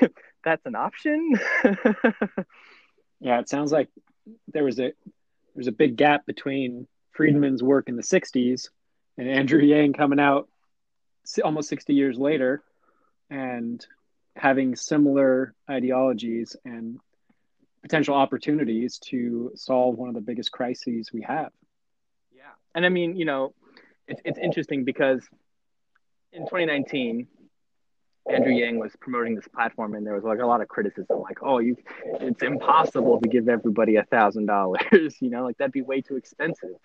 That's 0.44 0.64
an 0.66 0.74
option?" 0.74 1.32
yeah, 3.20 3.40
it 3.40 3.48
sounds 3.48 3.72
like 3.72 3.88
there 4.52 4.64
was 4.64 4.78
a 4.78 4.92
there's 5.54 5.66
a 5.66 5.72
big 5.72 5.96
gap 5.96 6.26
between 6.26 6.86
Friedman's 7.12 7.62
work 7.62 7.88
in 7.88 7.96
the 7.96 8.02
'60s 8.02 8.68
and 9.18 9.28
Andrew 9.28 9.60
Yang 9.60 9.94
coming 9.94 10.20
out 10.20 10.48
almost 11.44 11.68
60 11.68 11.94
years 11.94 12.18
later 12.18 12.62
and 13.28 13.84
having 14.36 14.74
similar 14.74 15.54
ideologies 15.68 16.56
and 16.64 16.98
potential 17.82 18.14
opportunities 18.14 18.98
to 18.98 19.52
solve 19.54 19.96
one 19.96 20.08
of 20.08 20.14
the 20.14 20.20
biggest 20.20 20.52
crises 20.52 21.10
we 21.12 21.22
have. 21.22 21.50
And 22.74 22.86
I 22.86 22.88
mean, 22.88 23.16
you 23.16 23.24
know, 23.24 23.54
it's, 24.06 24.20
it's 24.24 24.38
interesting 24.38 24.84
because 24.84 25.22
in 26.32 26.42
2019, 26.42 27.26
Andrew 28.28 28.52
Yang 28.52 28.78
was 28.78 28.92
promoting 29.00 29.34
this 29.34 29.48
platform, 29.48 29.94
and 29.94 30.06
there 30.06 30.14
was 30.14 30.24
like 30.24 30.38
a 30.40 30.46
lot 30.46 30.60
of 30.60 30.68
criticism, 30.68 31.20
like, 31.20 31.38
"Oh, 31.42 31.58
you, 31.58 31.76
it's 32.20 32.42
impossible 32.42 33.20
to 33.20 33.28
give 33.28 33.48
everybody 33.48 33.96
a 33.96 34.04
thousand 34.04 34.46
dollars. 34.46 34.82
You 35.20 35.30
know, 35.30 35.42
like 35.42 35.56
that'd 35.58 35.72
be 35.72 35.82
way 35.82 36.00
too 36.00 36.16
expensive." 36.16 36.76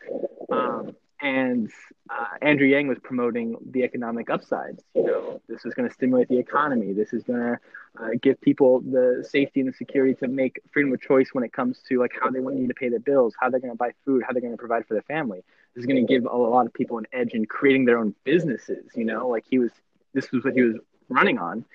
Um, 0.52 0.96
and 1.22 1.72
uh, 2.10 2.38
Andrew 2.42 2.68
Yang 2.68 2.88
was 2.88 2.98
promoting 3.02 3.56
the 3.72 3.84
economic 3.84 4.30
upsides. 4.30 4.84
You 4.94 5.04
know, 5.04 5.42
this 5.48 5.66
is 5.66 5.74
going 5.74 5.88
to 5.88 5.94
stimulate 5.94 6.28
the 6.28 6.38
economy. 6.38 6.94
This 6.94 7.14
is 7.14 7.24
going 7.24 7.40
to 7.40 7.60
uh, 8.02 8.10
give 8.22 8.40
people 8.42 8.82
the 8.82 9.26
safety 9.28 9.62
and 9.62 9.70
the 9.70 9.74
security 9.74 10.14
to 10.16 10.28
make 10.28 10.62
freedom 10.72 10.94
of 10.94 11.02
choice 11.02 11.30
when 11.34 11.44
it 11.44 11.54
comes 11.54 11.80
to 11.90 12.00
like 12.00 12.12
how 12.20 12.30
they 12.30 12.40
want 12.40 12.58
you 12.58 12.68
to 12.68 12.74
pay 12.74 12.90
their 12.90 13.00
bills, 13.00 13.34
how 13.40 13.50
they're 13.50 13.60
going 13.60 13.74
to 13.74 13.78
buy 13.78 13.92
food, 14.04 14.24
how 14.26 14.34
they're 14.34 14.42
going 14.42 14.54
to 14.54 14.58
provide 14.58 14.86
for 14.88 14.94
their 14.94 15.04
family. 15.04 15.44
Is 15.76 15.86
going 15.86 16.06
to 16.06 16.14
give 16.14 16.26
a 16.26 16.38
lot 16.38 16.66
of 16.66 16.74
people 16.74 16.98
an 17.00 17.06
edge 17.12 17.34
in 17.34 17.46
creating 17.46 17.84
their 17.84 17.98
own 17.98 18.16
businesses. 18.24 18.86
You 18.96 19.04
know, 19.04 19.28
like 19.28 19.44
he 19.50 19.60
was, 19.60 19.72
this 20.14 20.32
was 20.32 20.44
what 20.44 20.54
he 20.54 20.62
was 20.62 20.76
running 21.10 21.38
on, 21.38 21.66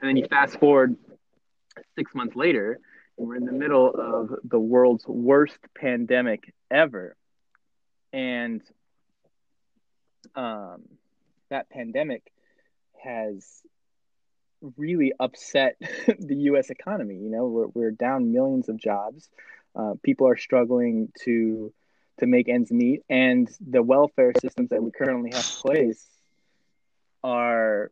and 0.00 0.08
then 0.08 0.16
you 0.16 0.26
fast 0.28 0.58
forward 0.60 0.96
six 1.96 2.14
months 2.14 2.36
later, 2.36 2.78
and 3.18 3.26
we're 3.26 3.36
in 3.36 3.46
the 3.46 3.52
middle 3.52 3.90
of 3.90 4.38
the 4.44 4.58
world's 4.58 5.06
worst 5.06 5.58
pandemic 5.74 6.54
ever. 6.70 7.16
And 8.12 8.62
um, 10.34 10.82
that 11.48 11.68
pandemic 11.70 12.32
has 13.02 13.44
really 14.76 15.12
upset 15.18 15.76
the 16.18 16.36
U.S. 16.36 16.70
economy. 16.70 17.16
You 17.16 17.30
know, 17.30 17.46
we're, 17.46 17.66
we're 17.68 17.90
down 17.90 18.32
millions 18.32 18.68
of 18.68 18.76
jobs. 18.76 19.28
Uh, 19.74 19.94
people 20.02 20.28
are 20.28 20.36
struggling 20.36 21.12
to 21.22 21.72
to 22.20 22.26
make 22.26 22.48
ends 22.48 22.70
meet, 22.70 23.02
and 23.08 23.50
the 23.66 23.82
welfare 23.82 24.32
systems 24.40 24.70
that 24.70 24.82
we 24.82 24.90
currently 24.90 25.30
have 25.32 25.44
in 25.44 25.60
place 25.62 26.06
are 27.22 27.90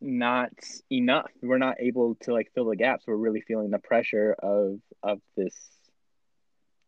not 0.00 0.52
enough. 0.90 1.30
We're 1.42 1.58
not 1.58 1.76
able 1.80 2.16
to 2.22 2.32
like 2.32 2.52
fill 2.54 2.66
the 2.66 2.76
gaps. 2.76 3.04
We're 3.06 3.16
really 3.16 3.40
feeling 3.40 3.70
the 3.70 3.78
pressure 3.78 4.34
of 4.38 4.80
of 5.02 5.20
this 5.36 5.56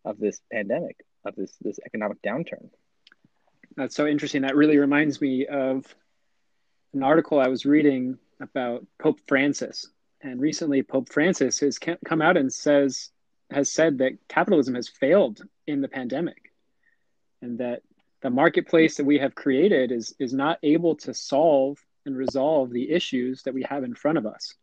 of 0.04 0.18
this 0.18 0.40
pandemic, 0.52 0.96
of 1.24 1.34
this 1.34 1.56
this 1.60 1.78
economic 1.84 2.22
downturn. 2.22 2.68
That's 3.76 3.94
so 3.94 4.06
interesting. 4.06 4.42
That 4.42 4.56
really 4.56 4.78
reminds 4.78 5.20
me 5.20 5.46
of 5.46 5.86
an 6.94 7.02
article 7.02 7.40
I 7.40 7.48
was 7.48 7.66
reading 7.66 8.18
about 8.40 8.86
Pope 9.00 9.20
Francis. 9.26 9.88
And 10.22 10.40
recently, 10.40 10.82
Pope 10.82 11.12
Francis 11.12 11.60
has 11.60 11.78
come 11.78 12.22
out 12.22 12.36
and 12.36 12.52
says 12.52 13.10
has 13.50 13.70
said 13.70 13.98
that 13.98 14.12
capitalism 14.28 14.74
has 14.74 14.88
failed 14.88 15.40
in 15.66 15.80
the 15.80 15.88
pandemic, 15.88 16.45
and 17.46 17.58
that 17.58 17.82
the 18.22 18.30
marketplace 18.30 18.96
that 18.96 19.06
we 19.06 19.18
have 19.18 19.34
created 19.34 19.92
is 19.92 20.14
is 20.18 20.32
not 20.32 20.58
able 20.62 20.96
to 20.96 21.14
solve 21.14 21.78
and 22.04 22.16
resolve 22.16 22.70
the 22.70 22.90
issues 22.90 23.42
that 23.44 23.54
we 23.54 23.62
have 23.62 23.84
in 23.84 23.94
front 23.94 24.18
of 24.18 24.26
us. 24.26 24.54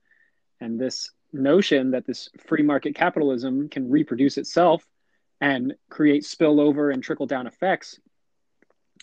And 0.60 0.80
this 0.80 1.12
notion 1.32 1.92
that 1.92 2.06
this 2.06 2.30
free 2.48 2.64
market 2.64 2.94
capitalism 2.96 3.70
can 3.70 3.90
reproduce 3.90 4.38
itself 4.38 4.86
and 5.42 5.74
create 5.90 6.24
spillover 6.24 6.94
and 6.94 7.02
trickle 7.02 7.26
down 7.26 7.48
effects 7.48 8.00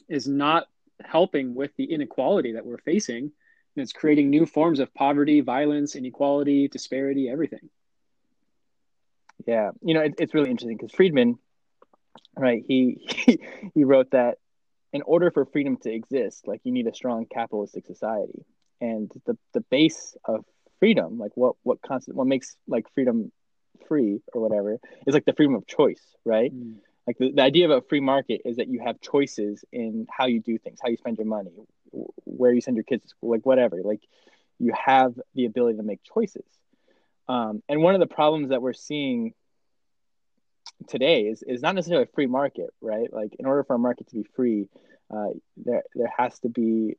is 0.09 0.29
not 0.29 0.67
helping 1.03 1.55
with 1.55 1.75
the 1.77 1.85
inequality 1.85 2.53
that 2.53 2.65
we're 2.65 2.79
facing. 2.79 3.25
And 3.25 3.83
it's 3.83 3.93
creating 3.93 4.31
new 4.31 4.47
forms 4.47 4.81
of 4.81 4.93
poverty, 4.95 5.41
violence, 5.41 5.97
inequality, 5.97 6.69
disparity, 6.69 7.29
everything. 7.29 7.69
Yeah, 9.47 9.71
you 9.83 9.95
know, 9.95 10.03
it, 10.03 10.15
it's 10.19 10.35
really 10.35 10.51
interesting 10.51 10.77
because 10.77 10.93
Friedman, 10.93 11.39
right? 12.37 12.63
He, 12.67 12.99
he 13.27 13.41
he 13.75 13.85
wrote 13.85 14.11
that 14.13 14.39
in 14.93 15.03
order 15.03 15.31
for 15.31 15.45
freedom 15.47 15.77
to 15.79 15.93
exist, 15.93 16.47
like 16.47 16.61
you 16.65 16.73
need 16.73 16.87
a 16.87 16.95
strong 16.95 17.27
capitalistic 17.27 17.87
society, 17.87 18.45
and 18.81 19.11
the 19.27 19.37
the 19.55 19.61
base 19.61 20.17
of 20.25 20.45
freedom, 20.79 21.19
like 21.19 21.33
what 21.35 21.57
what 21.63 21.81
constant 21.83 22.17
what 22.17 22.27
makes 22.27 22.57
like 22.67 22.87
freedom 22.95 23.31
free 23.89 24.21
or 24.33 24.41
whatever, 24.41 24.79
is 25.07 25.15
like 25.15 25.25
the 25.25 25.33
freedom 25.33 25.55
of 25.55 25.67
choice, 25.67 26.03
right? 26.25 26.53
Mm 26.55 26.77
like 27.11 27.19
the, 27.19 27.33
the 27.33 27.43
idea 27.43 27.65
of 27.65 27.71
a 27.73 27.87
free 27.89 28.01
market 28.01 28.43
is 28.45 28.57
that 28.57 28.69
you 28.69 28.81
have 28.85 29.01
choices 29.01 29.65
in 29.73 30.07
how 30.11 30.27
you 30.27 30.41
do 30.41 30.59
things 30.59 30.79
how 30.81 30.89
you 30.89 30.97
spend 30.97 31.19
your 31.19 31.27
money 31.27 31.51
where 32.25 32.53
you 32.53 32.61
send 32.61 32.77
your 32.77 32.85
kids 32.85 33.03
to 33.03 33.09
school 33.09 33.31
like 33.31 33.45
whatever 33.45 33.81
like 33.83 34.01
you 34.61 34.73
have 34.73 35.19
the 35.35 35.45
ability 35.47 35.77
to 35.77 35.83
make 35.83 36.01
choices 36.03 36.45
um, 37.29 37.63
and 37.69 37.83
one 37.83 37.95
of 37.95 38.01
the 38.01 38.07
problems 38.07 38.51
that 38.51 38.63
we're 38.63 38.73
seeing 38.73 39.35
today 40.89 41.23
is, 41.23 41.43
is 41.43 41.63
not 41.63 41.75
necessarily 41.75 42.05
a 42.05 42.15
free 42.15 42.27
market 42.27 42.71
right? 42.81 43.13
Like 43.13 43.35
in 43.39 43.47
order 43.47 43.65
for 43.65 43.75
a 43.75 43.79
market 43.79 44.09
to 44.09 44.15
be 44.15 44.27
free 44.35 44.69
uh, 45.11 45.29
there 45.57 45.83
there 45.95 46.13
has 46.17 46.39
to 46.41 46.49
be 46.49 46.97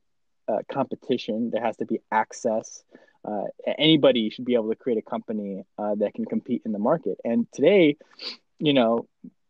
uh, 0.47 0.59
competition. 0.71 1.49
There 1.51 1.63
has 1.63 1.77
to 1.77 1.85
be 1.85 2.01
access. 2.11 2.83
Uh, 3.23 3.43
anybody 3.77 4.29
should 4.29 4.45
be 4.45 4.55
able 4.55 4.69
to 4.69 4.75
create 4.75 4.97
a 4.97 5.09
company 5.09 5.63
uh, 5.77 5.95
that 5.95 6.13
can 6.13 6.25
compete 6.25 6.63
in 6.65 6.71
the 6.71 6.79
market. 6.79 7.17
And 7.23 7.47
today 7.53 7.97
you 8.59 8.73
know 8.73 9.07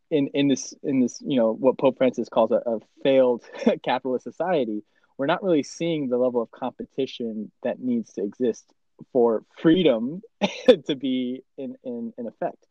in 0.09 0.27
in 0.33 0.47
this 0.47 0.73
in 0.83 0.99
this 0.99 1.21
you 1.21 1.37
know 1.37 1.53
what 1.53 1.77
Pope 1.77 1.97
Francis 1.97 2.29
calls 2.29 2.51
a, 2.51 2.61
a 2.65 2.79
failed 3.03 3.43
capitalist 3.83 4.23
society, 4.23 4.83
we're 5.17 5.25
not 5.25 5.43
really 5.43 5.63
seeing 5.63 6.09
the 6.09 6.17
level 6.17 6.41
of 6.41 6.51
competition 6.51 7.51
that 7.63 7.79
needs 7.79 8.13
to 8.13 8.23
exist 8.23 8.65
for 9.11 9.43
freedom 9.57 10.21
to 10.85 10.95
be 10.95 11.43
in 11.57 11.75
in, 11.83 12.13
in 12.17 12.27
effect. 12.27 12.65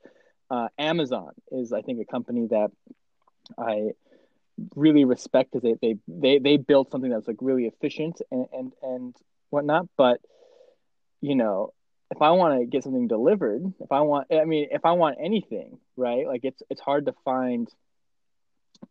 Uh, 0.50 0.68
Amazon 0.78 1.32
is, 1.52 1.72
I 1.72 1.82
think, 1.82 2.00
a 2.00 2.04
company 2.04 2.48
that 2.48 2.70
I 3.58 3.90
really 4.74 5.04
respect 5.04 5.52
because 5.52 5.62
they, 5.62 5.74
they 5.80 5.98
they 6.06 6.38
they 6.38 6.56
built 6.56 6.90
something 6.90 7.10
that's 7.10 7.28
like 7.28 7.38
really 7.40 7.66
efficient 7.66 8.20
and 8.30 8.46
and 8.52 8.72
and 8.82 9.16
whatnot. 9.50 9.88
But 9.96 10.20
you 11.20 11.34
know, 11.34 11.72
if 12.10 12.20
I 12.20 12.30
want 12.30 12.60
to 12.60 12.66
get 12.66 12.82
something 12.82 13.06
delivered, 13.08 13.72
if 13.80 13.92
I 13.92 14.00
want, 14.00 14.28
I 14.32 14.44
mean, 14.44 14.68
if 14.70 14.84
I 14.84 14.92
want 14.92 15.18
anything, 15.20 15.78
right? 15.96 16.26
Like 16.26 16.44
it's 16.44 16.62
it's 16.68 16.80
hard 16.80 17.06
to 17.06 17.14
find 17.24 17.68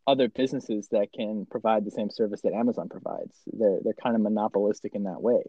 other 0.05 0.29
businesses 0.29 0.87
that 0.91 1.11
can 1.11 1.45
provide 1.45 1.83
the 1.83 1.91
same 1.91 2.09
service 2.09 2.41
that 2.41 2.53
Amazon 2.53 2.89
provides. 2.89 3.35
They're 3.51 3.79
they're 3.83 3.93
kind 3.93 4.15
of 4.15 4.21
monopolistic 4.21 4.95
in 4.95 5.03
that 5.03 5.21
way, 5.21 5.43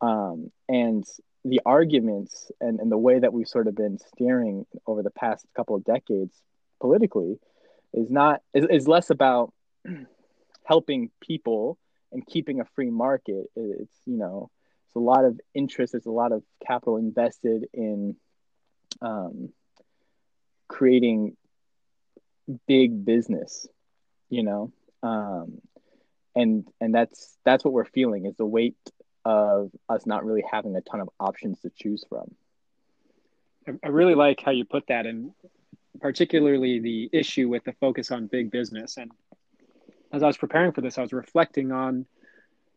um, 0.00 0.50
and 0.68 1.04
the 1.48 1.60
arguments 1.64 2.50
and, 2.60 2.80
and 2.80 2.90
the 2.90 2.98
way 2.98 3.18
that 3.18 3.32
we've 3.32 3.48
sort 3.48 3.68
of 3.68 3.74
been 3.74 3.98
steering 3.98 4.66
over 4.86 5.02
the 5.02 5.10
past 5.10 5.46
couple 5.56 5.76
of 5.76 5.84
decades 5.84 6.34
politically 6.80 7.38
is 7.92 8.10
not 8.10 8.42
is, 8.54 8.66
is 8.70 8.88
less 8.88 9.10
about 9.10 9.52
helping 10.64 11.10
people 11.20 11.78
and 12.12 12.26
keeping 12.26 12.60
a 12.60 12.64
free 12.74 12.90
market. 12.90 13.46
It's 13.56 13.94
you 14.06 14.16
know 14.16 14.50
it's 14.86 14.96
a 14.96 15.00
lot 15.00 15.24
of 15.24 15.38
interest, 15.54 15.92
there's 15.92 16.06
a 16.06 16.10
lot 16.10 16.32
of 16.32 16.42
capital 16.66 16.96
invested 16.96 17.66
in 17.74 18.16
um, 19.02 19.50
creating 20.66 21.36
big 22.66 23.04
business, 23.04 23.66
you 24.30 24.42
know, 24.42 24.72
um, 25.02 25.60
and 26.34 26.66
and 26.80 26.94
that's 26.94 27.36
that's 27.44 27.64
what 27.64 27.74
we're 27.74 27.84
feeling 27.84 28.26
is 28.26 28.36
the 28.36 28.46
weight 28.46 28.76
of 29.28 29.70
us 29.90 30.06
not 30.06 30.24
really 30.24 30.42
having 30.50 30.74
a 30.74 30.80
ton 30.80 31.00
of 31.00 31.10
options 31.20 31.60
to 31.60 31.70
choose 31.76 32.02
from. 32.08 32.34
I 33.84 33.88
really 33.88 34.14
like 34.14 34.40
how 34.42 34.52
you 34.52 34.64
put 34.64 34.86
that, 34.86 35.04
and 35.04 35.32
particularly 36.00 36.80
the 36.80 37.10
issue 37.12 37.46
with 37.50 37.62
the 37.64 37.74
focus 37.74 38.10
on 38.10 38.26
big 38.26 38.50
business. 38.50 38.96
And 38.96 39.10
as 40.10 40.22
I 40.22 40.26
was 40.26 40.38
preparing 40.38 40.72
for 40.72 40.80
this, 40.80 40.96
I 40.96 41.02
was 41.02 41.12
reflecting 41.12 41.72
on 41.72 42.06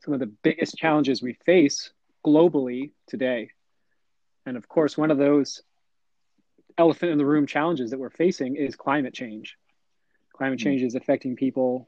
some 0.03 0.13
of 0.13 0.20
the 0.20 0.25
biggest 0.25 0.75
challenges 0.75 1.22
we 1.22 1.38
face 1.46 1.91
globally 2.25 2.91
today. 3.08 3.51
And 4.46 4.58
of 4.58 4.67
course, 4.67 4.98
one 4.98 5.10
of 5.10 5.17
those 5.17 5.62
elephant 6.77 7.13
in 7.13 7.17
the 7.17 7.25
room 7.25 7.48
challenges 7.48 7.91
that 7.91 8.00
we're 8.00 8.10
facing 8.10 8.58
is 8.58 8.75
climate 8.75 9.13
change. 9.13 9.55
Climate 10.36 10.60
hmm. 10.60 10.65
change 10.65 10.81
is 10.81 10.96
affecting 10.96 11.38
people 11.38 11.88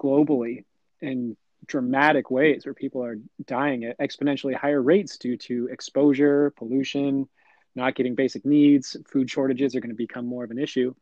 globally 0.00 0.64
in 1.00 1.36
dramatic 1.66 2.30
ways 2.30 2.64
where 2.64 2.74
people 2.74 3.04
are 3.04 3.18
dying 3.46 3.84
at 3.84 3.98
exponentially 3.98 4.54
higher 4.54 4.80
rates 4.80 5.18
due 5.18 5.36
to 5.36 5.68
exposure, 5.70 6.52
pollution, 6.56 7.28
not 7.74 7.94
getting 7.94 8.14
basic 8.14 8.44
needs, 8.44 8.96
food 9.06 9.30
shortages 9.30 9.74
are 9.74 9.80
going 9.80 9.90
to 9.90 9.96
become 9.96 10.26
more 10.26 10.44
of 10.44 10.50
an 10.50 10.58
issue. 10.58 10.94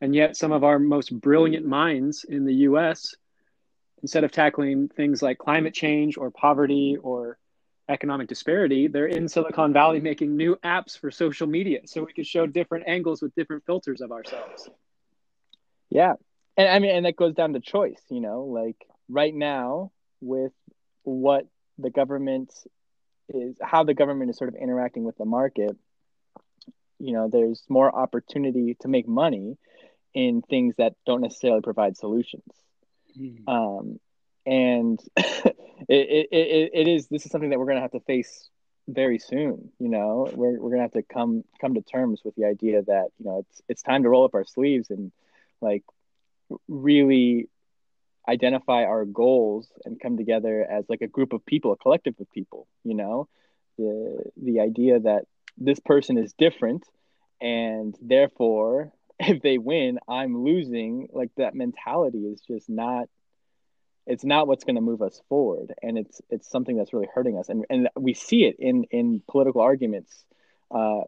And 0.00 0.14
yet, 0.14 0.36
some 0.36 0.52
of 0.52 0.64
our 0.64 0.78
most 0.78 1.10
brilliant 1.20 1.66
minds 1.66 2.24
in 2.24 2.44
the 2.44 2.54
US, 2.54 3.14
instead 4.02 4.24
of 4.24 4.32
tackling 4.32 4.88
things 4.88 5.22
like 5.22 5.38
climate 5.38 5.74
change 5.74 6.16
or 6.16 6.30
poverty 6.30 6.96
or 7.02 7.38
economic 7.88 8.28
disparity, 8.28 8.88
they're 8.88 9.06
in 9.06 9.28
Silicon 9.28 9.72
Valley 9.72 10.00
making 10.00 10.36
new 10.36 10.56
apps 10.64 10.98
for 10.98 11.10
social 11.10 11.46
media 11.46 11.80
so 11.86 12.04
we 12.04 12.12
can 12.12 12.24
show 12.24 12.46
different 12.46 12.84
angles 12.86 13.20
with 13.20 13.34
different 13.34 13.66
filters 13.66 14.00
of 14.00 14.12
ourselves. 14.12 14.70
Yeah. 15.90 16.14
And 16.56 16.68
I 16.68 16.78
mean, 16.78 16.94
and 16.94 17.04
that 17.04 17.16
goes 17.16 17.34
down 17.34 17.52
to 17.52 17.60
choice, 17.60 18.00
you 18.08 18.20
know, 18.20 18.44
like 18.44 18.76
right 19.10 19.34
now 19.34 19.92
with 20.20 20.52
what 21.02 21.46
the 21.78 21.90
government 21.90 22.52
is, 23.28 23.56
how 23.62 23.84
the 23.84 23.94
government 23.94 24.30
is 24.30 24.36
sort 24.36 24.48
of 24.48 24.56
interacting 24.56 25.04
with 25.04 25.16
the 25.16 25.24
market, 25.24 25.76
you 26.98 27.12
know, 27.12 27.28
there's 27.28 27.62
more 27.68 27.94
opportunity 27.94 28.76
to 28.80 28.88
make 28.88 29.08
money 29.08 29.56
in 30.12 30.42
things 30.42 30.74
that 30.76 30.94
don't 31.06 31.22
necessarily 31.22 31.62
provide 31.62 31.96
solutions. 31.96 32.44
Mm. 33.18 33.48
Um, 33.48 34.00
and 34.46 35.00
it, 35.16 35.56
it, 35.88 36.28
it, 36.30 36.70
it 36.72 36.88
is 36.88 37.08
this 37.08 37.24
is 37.24 37.32
something 37.32 37.50
that 37.50 37.58
we're 37.58 37.66
going 37.66 37.76
to 37.76 37.82
have 37.82 37.92
to 37.92 38.00
face 38.00 38.48
very 38.88 39.18
soon 39.18 39.70
you 39.78 39.88
know 39.88 40.28
we're, 40.34 40.58
we're 40.58 40.70
going 40.70 40.78
to 40.78 40.82
have 40.82 40.92
to 40.92 41.02
come 41.02 41.44
come 41.60 41.74
to 41.74 41.82
terms 41.82 42.22
with 42.24 42.34
the 42.34 42.44
idea 42.44 42.82
that 42.82 43.08
you 43.18 43.26
know 43.26 43.44
it's 43.48 43.62
it's 43.68 43.82
time 43.82 44.02
to 44.02 44.08
roll 44.08 44.24
up 44.24 44.34
our 44.34 44.44
sleeves 44.44 44.90
and 44.90 45.12
like 45.60 45.84
really 46.66 47.48
identify 48.28 48.84
our 48.84 49.04
goals 49.04 49.68
and 49.84 50.00
come 50.00 50.16
together 50.16 50.66
as 50.70 50.84
like 50.88 51.00
a 51.00 51.06
group 51.08 51.32
of 51.32 51.44
people 51.44 51.72
a 51.72 51.76
collective 51.76 52.14
of 52.20 52.30
people 52.30 52.66
you 52.84 52.94
know? 52.94 53.28
The 53.78 54.24
the 54.36 54.60
idea 54.60 55.00
that 55.00 55.24
this 55.56 55.80
person 55.80 56.18
is 56.18 56.32
different 56.34 56.84
and 57.40 57.96
therefore 58.00 58.92
if 59.18 59.42
they 59.42 59.58
win 59.58 59.98
i'm 60.08 60.44
losing 60.44 61.08
like 61.12 61.30
that 61.36 61.54
mentality 61.54 62.20
is 62.26 62.40
just 62.40 62.68
not 62.68 63.08
it's 64.06 64.24
not 64.24 64.48
what's 64.48 64.64
going 64.64 64.76
to 64.76 64.82
move 64.82 65.02
us 65.02 65.22
forward. 65.28 65.72
And 65.82 65.96
it's 65.96 66.20
it's 66.30 66.50
something 66.50 66.76
that's 66.76 66.92
really 66.92 67.08
hurting 67.14 67.38
us. 67.38 67.48
And 67.48 67.64
and 67.70 67.88
we 67.96 68.14
see 68.14 68.44
it 68.44 68.56
in 68.58 68.84
in 68.90 69.22
political 69.30 69.60
arguments 69.60 70.24
uh, 70.74 71.02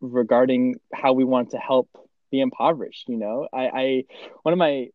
regarding 0.00 0.76
how 0.92 1.12
we 1.12 1.24
want 1.24 1.50
to 1.50 1.58
help 1.58 1.88
the 2.30 2.40
impoverished 2.40 3.08
you 3.08 3.16
know? 3.16 3.48
I 3.52 3.68
i 3.68 4.04
one 4.42 4.52
of 4.52 4.58
my 4.58 4.88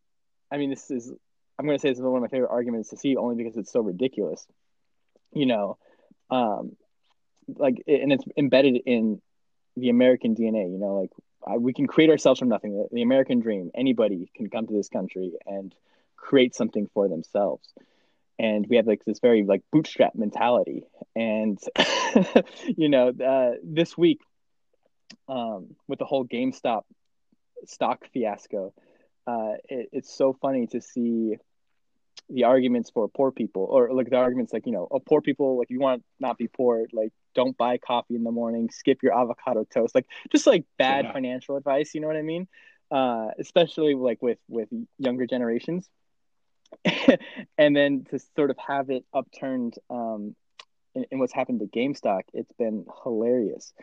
i 0.51 0.57
mean 0.57 0.69
this 0.69 0.91
is 0.91 1.11
i'm 1.57 1.65
going 1.65 1.77
to 1.77 1.81
say 1.81 1.89
this 1.89 1.97
is 1.97 2.03
one 2.03 2.15
of 2.15 2.21
my 2.21 2.27
favorite 2.27 2.51
arguments 2.51 2.89
to 2.89 2.97
see 2.97 3.15
only 3.15 3.35
because 3.35 3.57
it's 3.57 3.71
so 3.71 3.81
ridiculous. 3.81 4.45
You 5.31 5.45
know 5.45 5.77
um 6.29 6.75
like 7.57 7.83
and 7.87 8.13
it's 8.13 8.23
embedded 8.37 8.81
in 8.85 9.21
the 9.75 9.89
american 9.89 10.35
dna 10.35 10.71
you 10.71 10.77
know 10.77 10.95
like 10.95 11.11
I, 11.45 11.57
we 11.57 11.73
can 11.73 11.87
create 11.87 12.09
ourselves 12.09 12.39
from 12.39 12.49
nothing. 12.49 12.73
The, 12.73 12.87
the 12.91 13.01
american 13.01 13.39
dream 13.39 13.71
anybody 13.75 14.29
can 14.35 14.49
come 14.49 14.67
to 14.67 14.73
this 14.73 14.89
country 14.89 15.33
and 15.45 15.73
create 16.15 16.55
something 16.55 16.87
for 16.93 17.09
themselves. 17.09 17.73
And 18.39 18.65
we 18.69 18.77
have 18.77 18.87
like 18.87 19.03
this 19.05 19.19
very 19.19 19.43
like 19.43 19.61
bootstrap 19.71 20.15
mentality. 20.15 20.83
And 21.15 21.59
you 22.65 22.89
know 22.89 23.09
uh, 23.09 23.57
this 23.63 23.97
week 23.97 24.21
um, 25.27 25.75
with 25.87 25.99
the 25.99 26.05
whole 26.05 26.25
gamestop 26.25 26.83
stock 27.65 28.05
fiasco 28.13 28.73
uh, 29.25 29.53
it, 29.69 29.89
it's 29.93 30.13
so 30.13 30.33
funny 30.41 30.67
to 30.67 30.81
see 30.81 31.37
the 32.29 32.45
arguments 32.45 32.89
for 32.89 33.07
poor 33.07 33.31
people 33.31 33.63
or 33.69 33.93
like 33.93 34.09
the 34.09 34.15
arguments 34.15 34.53
like 34.53 34.65
you 34.65 34.71
know 34.71 34.87
oh, 34.91 34.99
poor 34.99 35.21
people 35.21 35.57
like 35.57 35.69
you 35.69 35.79
want 35.79 36.01
to 36.01 36.05
not 36.19 36.37
be 36.37 36.47
poor 36.47 36.87
like 36.93 37.11
don't 37.35 37.57
buy 37.57 37.77
coffee 37.77 38.15
in 38.15 38.23
the 38.23 38.31
morning 38.31 38.69
skip 38.71 39.03
your 39.03 39.17
avocado 39.17 39.65
toast 39.65 39.93
like 39.93 40.07
just 40.31 40.47
like 40.47 40.65
bad 40.77 41.05
yeah. 41.05 41.13
financial 41.13 41.57
advice 41.57 41.93
you 41.93 42.01
know 42.01 42.07
what 42.07 42.15
i 42.15 42.21
mean 42.21 42.47
uh, 42.91 43.29
especially 43.39 43.95
like 43.95 44.21
with 44.21 44.37
with 44.47 44.69
younger 44.99 45.25
generations 45.25 45.89
and 47.57 47.75
then 47.75 48.05
to 48.09 48.19
sort 48.35 48.49
of 48.49 48.57
have 48.57 48.89
it 48.89 49.05
upturned 49.13 49.75
um, 49.89 50.35
in, 50.95 51.05
in, 51.11 51.19
what's 51.19 51.33
happened 51.33 51.59
to 51.59 51.65
GameStop, 51.67 52.21
it's 52.33 52.51
been 52.53 52.85
hilarious. 53.03 53.73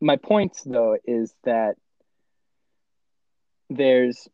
My 0.00 0.16
point, 0.16 0.56
though, 0.64 0.96
is 1.04 1.34
that 1.44 1.76
there's 3.70 4.28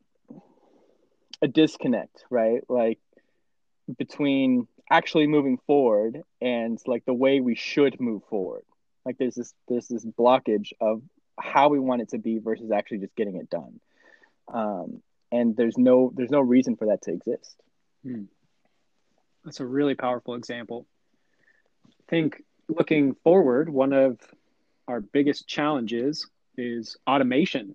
a 1.42 1.48
disconnect, 1.48 2.24
right? 2.30 2.62
Like 2.68 2.98
between 3.98 4.68
actually 4.90 5.26
moving 5.26 5.58
forward 5.66 6.22
and 6.40 6.78
like 6.86 7.04
the 7.04 7.14
way 7.14 7.40
we 7.40 7.54
should 7.54 8.00
move 8.00 8.22
forward. 8.30 8.64
Like 9.04 9.18
there's 9.18 9.34
this 9.34 9.52
there's 9.68 9.88
this 9.88 10.04
blockage 10.04 10.72
of 10.80 11.02
how 11.38 11.68
we 11.68 11.80
want 11.80 12.02
it 12.02 12.10
to 12.10 12.18
be 12.18 12.38
versus 12.38 12.70
actually 12.70 12.98
just 12.98 13.16
getting 13.16 13.36
it 13.36 13.50
done. 13.50 13.80
Um, 14.52 15.02
and 15.32 15.56
there's 15.56 15.78
no 15.78 16.12
there's 16.14 16.30
no 16.30 16.40
reason 16.40 16.76
for 16.76 16.86
that 16.86 17.02
to 17.02 17.10
exist 17.10 17.56
hmm. 18.02 18.24
that's 19.44 19.58
a 19.60 19.66
really 19.66 19.94
powerful 19.94 20.34
example 20.34 20.86
i 21.88 22.02
think 22.08 22.42
looking 22.68 23.14
forward 23.24 23.68
one 23.68 23.92
of 23.92 24.20
our 24.86 25.00
biggest 25.00 25.48
challenges 25.48 26.28
is 26.56 26.96
automation 27.08 27.74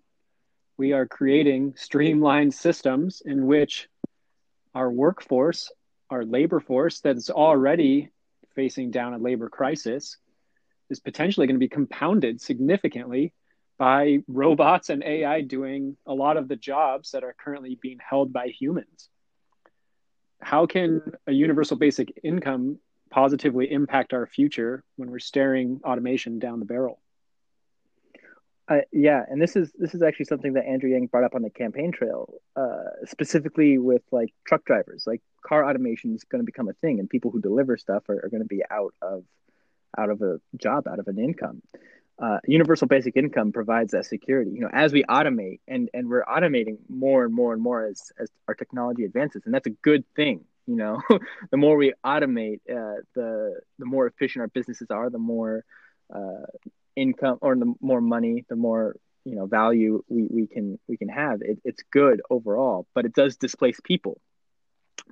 we 0.78 0.94
are 0.94 1.08
creating 1.08 1.74
streamlined 1.76 2.54
systems 2.54 3.22
in 3.26 3.46
which 3.48 3.88
our 4.76 4.92
workforce 4.92 5.72
our 6.10 6.24
labor 6.24 6.60
force 6.60 7.00
that's 7.02 7.30
already 7.30 8.10
facing 8.56 8.92
down 8.92 9.14
a 9.14 9.18
labor 9.18 9.50
crisis 9.50 10.18
is 10.90 11.00
potentially 11.00 11.48
going 11.48 11.56
to 11.56 11.60
be 11.60 11.68
compounded 11.68 12.40
significantly 12.40 13.34
by 13.78 14.20
robots 14.28 14.90
and 14.90 15.04
AI 15.04 15.42
doing 15.42 15.98
a 16.06 16.14
lot 16.14 16.38
of 16.38 16.48
the 16.48 16.56
jobs 16.56 17.12
that 17.12 17.24
are 17.24 17.36
currently 17.38 17.78
being 17.82 18.00
held 18.00 18.34
by 18.34 18.48
humans. 18.48 19.10
How 20.42 20.66
can 20.66 21.02
a 21.28 21.32
universal 21.32 21.78
basic 21.78 22.14
income 22.24 22.80
positively 23.10 23.72
impact 23.72 24.14
our 24.14 24.26
future 24.26 24.84
when 24.96 25.12
we're 25.12 25.20
staring 25.20 25.82
automation 25.84 26.40
down 26.40 26.60
the 26.60 26.66
barrel? 26.66 27.02
Uh, 28.70 28.80
yeah, 28.92 29.24
and 29.30 29.42
this 29.42 29.56
is 29.56 29.72
this 29.78 29.96
is 29.96 30.02
actually 30.02 30.26
something 30.26 30.54
that 30.54 30.66
Andrew 30.66 30.90
Yang 30.90 31.08
brought 31.08 31.24
up 31.24 31.36
on 31.36 31.42
the 31.42 31.50
campaign 31.50 31.92
trail, 31.92 32.34
uh, 32.56 33.06
specifically 33.06 33.78
with 33.78 34.02
like 34.12 34.34
truck 34.46 34.66
drivers. 34.66 35.06
Like 35.08 35.22
car 35.42 35.68
automation 35.70 36.14
is 36.14 36.26
going 36.26 36.42
to 36.42 36.46
become 36.46 36.68
a 36.68 36.74
thing, 36.74 37.00
and 37.00 37.10
people 37.10 37.32
who 37.32 37.40
deliver 37.40 37.78
stuff 37.78 38.10
are, 38.10 38.26
are 38.26 38.30
going 38.30 38.44
to 38.44 38.48
be 38.48 38.64
out 38.70 38.94
of 39.02 39.24
out 39.98 40.10
of 40.10 40.22
a 40.22 40.42
job, 40.58 40.88
out 40.88 41.00
of 41.00 41.08
an 41.08 41.18
income 41.18 41.62
uh, 42.20 42.40
universal 42.48 42.88
basic 42.88 43.16
income 43.16 43.52
provides 43.52 43.92
that 43.92 44.06
security. 44.06 44.52
You 44.52 44.62
know, 44.62 44.70
as 44.72 44.92
we 44.92 45.04
automate 45.04 45.60
and 45.68 45.90
and 45.94 46.10
we're 46.10 46.26
automating 46.26 46.78
more 46.90 47.26
and 47.26 47.34
more 47.34 47.54
and 47.54 47.62
more 47.62 47.86
as 47.86 48.12
as 48.20 48.30
our 48.48 48.56
technology 48.56 49.04
advances, 49.04 49.44
and 49.46 49.54
that's 49.54 49.68
a 49.68 49.72
good 49.72 50.04
thing. 50.16 50.46
You 50.66 50.76
know, 50.76 51.02
the 51.52 51.58
more 51.58 51.78
we 51.78 51.94
automate, 52.04 52.62
uh, 52.70 53.02
the 53.14 53.60
the 53.78 53.86
more 53.86 54.08
efficient 54.08 54.42
our 54.42 54.48
businesses 54.48 54.88
are, 54.90 55.10
the 55.10 55.20
more 55.20 55.64
uh, 56.14 56.46
income 56.98 57.38
or 57.42 57.56
the 57.56 57.74
more 57.80 58.02
money, 58.02 58.44
the 58.50 58.56
more 58.58 58.96
you 59.24 59.36
know 59.36 59.46
value 59.46 60.04
we, 60.10 60.28
we 60.30 60.48
can 60.48 60.80
we 60.88 60.98
can 60.98 61.10
have. 61.10 61.42
It, 61.42 61.60
it's 61.64 61.84
good 61.92 62.22
overall, 62.30 62.88
but 62.94 63.06
it 63.06 63.14
does 63.14 63.38
displace 63.38 63.80
people. 63.82 64.20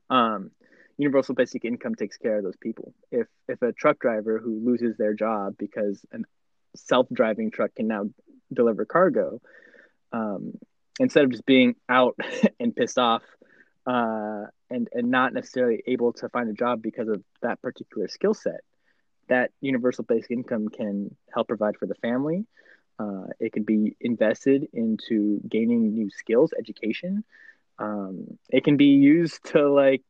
Um, 0.10 0.52
universal 0.98 1.36
basic 1.36 1.64
income 1.64 1.96
takes 1.96 2.18
care 2.18 2.38
of 2.38 2.44
those 2.44 2.58
people. 2.58 2.94
If 3.12 3.28
if 3.48 3.62
a 3.62 3.72
truck 3.72 4.00
driver 4.00 4.40
who 4.40 4.62
loses 4.66 4.98
their 4.98 5.14
job 5.14 5.56
because 5.58 6.04
a 6.12 6.20
self-driving 6.76 7.52
truck 7.52 7.76
can 7.76 7.88
now 7.88 8.10
deliver 8.52 8.86
cargo 8.86 9.40
um, 10.12 10.54
instead 11.00 11.24
of 11.24 11.32
just 11.32 11.46
being 11.46 11.76
out 11.88 12.18
and 12.60 12.76
pissed 12.76 12.98
off 12.98 13.24
uh, 13.86 14.46
and 14.70 14.90
and 14.92 15.12
not 15.12 15.34
necessarily 15.34 15.84
able 15.86 16.14
to 16.14 16.30
find 16.30 16.50
a 16.50 16.54
job 16.54 16.82
because 16.82 17.08
of 17.08 17.24
that 17.42 17.62
particular 17.62 18.08
skill 18.08 18.34
set 18.34 18.62
that 19.28 19.52
universal 19.62 20.04
basic 20.04 20.32
income 20.32 20.68
can 20.70 21.16
help 21.34 21.48
provide 21.48 21.78
for 21.78 21.86
the 21.86 21.96
family. 21.96 22.46
Uh, 23.00 23.26
it 23.40 23.52
can 23.54 23.64
be 23.64 23.96
invested 24.02 24.68
into 24.74 25.40
gaining 25.50 25.94
new 25.94 26.10
skills 26.10 26.52
education. 26.58 27.24
Um, 27.80 28.38
it 28.50 28.64
can 28.64 28.78
be 28.78 28.86
used 28.86 29.44
to 29.52 29.70
like 29.70 30.02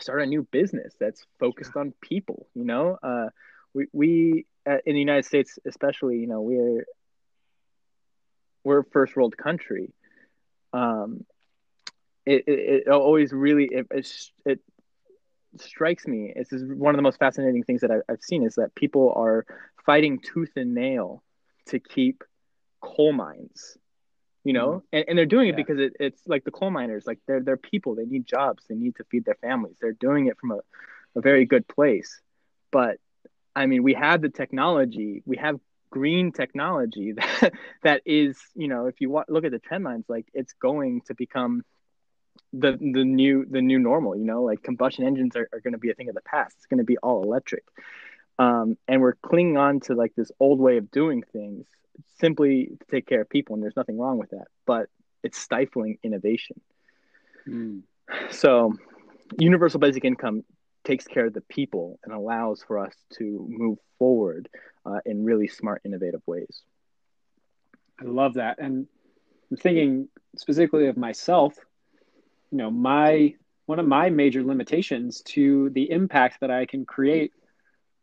start 0.00 0.22
a 0.22 0.26
new 0.26 0.42
business 0.50 0.94
that's 0.98 1.26
focused 1.38 1.76
on 1.76 1.92
people 2.00 2.46
you 2.54 2.64
know? 2.64 2.98
Uh, 3.02 3.28
we, 3.74 3.86
we 3.92 4.46
uh, 4.68 4.78
in 4.86 4.94
the 4.94 5.00
United 5.00 5.24
States, 5.24 5.58
especially, 5.66 6.18
you 6.18 6.26
know, 6.26 6.40
we're 6.40 6.84
we're 8.64 8.80
a 8.80 8.84
first 8.84 9.16
world 9.16 9.36
country, 9.36 9.92
um, 10.72 11.24
it, 12.26 12.44
it, 12.46 12.82
it 12.86 12.88
always 12.88 13.32
really 13.32 13.64
it, 13.70 13.86
it, 13.90 14.08
it 14.44 14.60
strikes 15.60 16.06
me. 16.06 16.32
This 16.34 16.52
is 16.52 16.62
one 16.64 16.94
of 16.94 16.98
the 16.98 17.02
most 17.02 17.18
fascinating 17.18 17.64
things 17.64 17.80
that 17.82 17.90
I, 17.90 17.96
I've 18.10 18.22
seen 18.22 18.42
is 18.44 18.54
that 18.56 18.74
people 18.74 19.12
are 19.16 19.44
fighting 19.84 20.20
tooth 20.20 20.52
and 20.56 20.74
nail 20.74 21.22
to 21.66 21.78
keep 21.78 22.22
coal 22.80 23.12
mines 23.12 23.78
you 24.44 24.52
know 24.52 24.68
mm. 24.68 24.82
and, 24.92 25.04
and 25.08 25.18
they're 25.18 25.26
doing 25.26 25.48
it 25.48 25.52
yeah. 25.52 25.56
because 25.56 25.78
it, 25.78 25.92
it's 26.00 26.20
like 26.26 26.44
the 26.44 26.50
coal 26.50 26.70
miners 26.70 27.04
like 27.06 27.18
they're 27.26 27.40
they're 27.40 27.56
people 27.56 27.94
they 27.94 28.04
need 28.04 28.26
jobs 28.26 28.64
they 28.68 28.74
need 28.74 28.96
to 28.96 29.04
feed 29.04 29.24
their 29.24 29.36
families 29.36 29.76
they're 29.80 29.92
doing 29.92 30.26
it 30.26 30.38
from 30.38 30.52
a, 30.52 30.58
a 31.16 31.20
very 31.20 31.44
good 31.46 31.66
place 31.68 32.20
but 32.70 32.98
i 33.54 33.66
mean 33.66 33.82
we 33.82 33.94
have 33.94 34.20
the 34.20 34.28
technology 34.28 35.22
we 35.24 35.36
have 35.36 35.58
green 35.90 36.32
technology 36.32 37.12
that 37.16 37.52
that 37.82 38.02
is 38.04 38.36
you 38.54 38.68
know 38.68 38.86
if 38.86 39.00
you 39.00 39.10
wa- 39.10 39.24
look 39.28 39.44
at 39.44 39.52
the 39.52 39.58
trend 39.58 39.84
lines 39.84 40.04
like 40.08 40.26
it's 40.34 40.54
going 40.54 41.00
to 41.02 41.14
become 41.14 41.62
the 42.52 42.72
the 42.72 43.04
new 43.04 43.46
the 43.48 43.62
new 43.62 43.78
normal 43.78 44.16
you 44.16 44.24
know 44.24 44.42
like 44.42 44.62
combustion 44.62 45.04
engines 45.04 45.36
are, 45.36 45.48
are 45.52 45.60
going 45.60 45.72
to 45.72 45.78
be 45.78 45.90
a 45.90 45.94
thing 45.94 46.08
of 46.08 46.14
the 46.14 46.22
past 46.22 46.54
it's 46.56 46.66
going 46.66 46.78
to 46.78 46.84
be 46.84 46.98
all 46.98 47.22
electric 47.22 47.64
um, 48.38 48.76
and 48.88 49.00
we're 49.00 49.14
clinging 49.14 49.56
on 49.56 49.80
to 49.80 49.94
like 49.94 50.14
this 50.16 50.30
old 50.40 50.58
way 50.58 50.76
of 50.76 50.90
doing 50.90 51.22
things 51.32 51.66
simply 52.18 52.66
to 52.80 52.86
take 52.90 53.06
care 53.06 53.20
of 53.20 53.28
people 53.28 53.54
and 53.54 53.62
there's 53.62 53.76
nothing 53.76 53.98
wrong 53.98 54.18
with 54.18 54.30
that 54.30 54.46
but 54.66 54.88
it's 55.22 55.38
stifling 55.38 55.98
innovation 56.02 56.60
mm. 57.46 57.82
so 58.30 58.74
universal 59.38 59.80
basic 59.80 60.04
income 60.04 60.44
takes 60.84 61.06
care 61.06 61.26
of 61.26 61.34
the 61.34 61.40
people 61.42 61.98
and 62.04 62.12
allows 62.12 62.62
for 62.62 62.78
us 62.78 62.94
to 63.18 63.46
move 63.48 63.78
forward 63.98 64.48
uh, 64.84 64.98
in 65.06 65.24
really 65.24 65.48
smart, 65.48 65.82
innovative 65.84 66.22
ways. 66.26 66.62
I 68.00 68.04
love 68.04 68.34
that. 68.34 68.58
And 68.58 68.86
I'm 69.50 69.56
thinking 69.56 70.08
specifically 70.36 70.88
of 70.88 70.96
myself, 70.96 71.54
you 72.52 72.58
know, 72.58 72.70
my 72.70 73.34
one 73.66 73.78
of 73.78 73.86
my 73.86 74.10
major 74.10 74.42
limitations 74.42 75.22
to 75.22 75.70
the 75.70 75.90
impact 75.90 76.40
that 76.40 76.50
I 76.50 76.66
can 76.66 76.84
create 76.84 77.32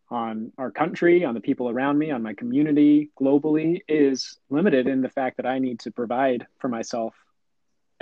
on 0.09 0.51
our 0.57 0.71
country, 0.71 1.23
on 1.23 1.35
the 1.35 1.39
people 1.39 1.69
around 1.69 1.99
me, 1.99 2.09
on 2.09 2.23
my 2.23 2.33
community, 2.33 3.11
globally 3.19 3.81
is 3.87 4.39
limited 4.49 4.87
in 4.87 5.01
the 5.01 5.09
fact 5.09 5.37
that 5.37 5.45
I 5.45 5.59
need 5.59 5.81
to 5.81 5.91
provide 5.91 6.47
for 6.57 6.67
myself 6.67 7.13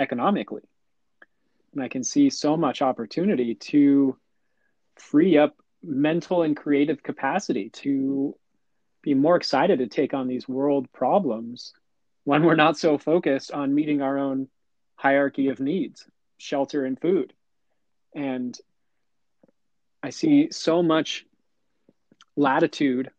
economically. 0.00 0.62
And 1.74 1.82
I 1.82 1.88
can 1.88 2.02
see 2.02 2.30
so 2.30 2.56
much 2.56 2.80
opportunity 2.80 3.54
to 3.54 4.16
free 4.96 5.36
up 5.36 5.54
mental 5.82 6.42
and 6.42 6.56
creative 6.56 7.02
capacity 7.02 7.68
to 7.70 8.34
be 9.02 9.12
more 9.12 9.36
excited 9.36 9.80
to 9.80 9.86
take 9.86 10.14
on 10.14 10.28
these 10.28 10.48
world 10.48 10.90
problems 10.92 11.74
when 12.24 12.42
we're 12.42 12.56
not 12.56 12.78
so 12.78 12.96
focused 12.96 13.52
on 13.52 13.74
meeting 13.74 14.00
our 14.00 14.18
own 14.18 14.48
hierarchy 14.96 15.48
of 15.48 15.60
needs, 15.60 16.06
shelter 16.38 16.84
and 16.84 17.00
food. 17.00 17.32
And 18.14 18.58
I 20.02 20.10
see 20.10 20.48
so 20.50 20.82
much 20.82 21.26
latitude 22.36 23.10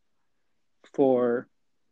for 0.93 1.47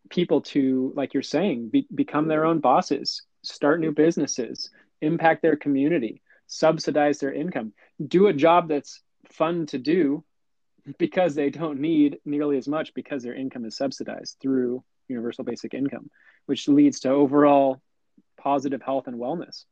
people 0.09 0.41
to, 0.41 0.93
like 0.95 1.13
you're 1.13 1.23
saying, 1.23 1.69
be, 1.69 1.87
become 1.93 2.27
their 2.27 2.45
own 2.45 2.59
bosses, 2.59 3.21
start 3.43 3.79
new 3.79 3.91
businesses, 3.91 4.69
impact 5.01 5.41
their 5.41 5.55
community, 5.55 6.21
subsidize 6.47 7.19
their 7.19 7.33
income, 7.33 7.73
do 8.05 8.27
a 8.27 8.33
job 8.33 8.69
that's 8.69 9.01
fun 9.29 9.65
to 9.67 9.77
do 9.77 10.23
because 10.97 11.35
they 11.35 11.49
don't 11.49 11.79
need 11.79 12.19
nearly 12.25 12.57
as 12.57 12.67
much 12.67 12.93
because 12.93 13.21
their 13.23 13.35
income 13.35 13.65
is 13.65 13.75
subsidized 13.75 14.37
through 14.41 14.83
universal 15.09 15.43
basic 15.43 15.73
income, 15.73 16.09
which 16.45 16.67
leads 16.67 17.01
to 17.01 17.09
overall 17.09 17.81
positive 18.37 18.81
health 18.81 19.07
and 19.07 19.17
wellness. 19.17 19.65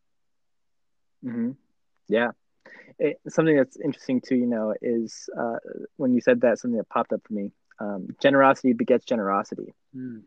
Mm-hmm. 1.26 1.52
Yeah. 2.08 2.32
It, 2.98 3.20
something 3.28 3.56
that's 3.56 3.78
interesting 3.78 4.22
too, 4.22 4.36
you 4.36 4.46
know, 4.46 4.74
is 4.82 5.30
uh, 5.38 5.58
when 5.98 6.14
you 6.14 6.22
said 6.22 6.42
that, 6.42 6.60
something 6.60 6.78
that 6.78 6.90
popped 6.90 7.14
up 7.14 7.22
for 7.28 7.34
me. 7.34 7.52
Um, 7.80 8.16
generosity 8.22 8.74
begets 8.74 9.06
generosity. 9.06 9.74
Mm. 9.96 10.22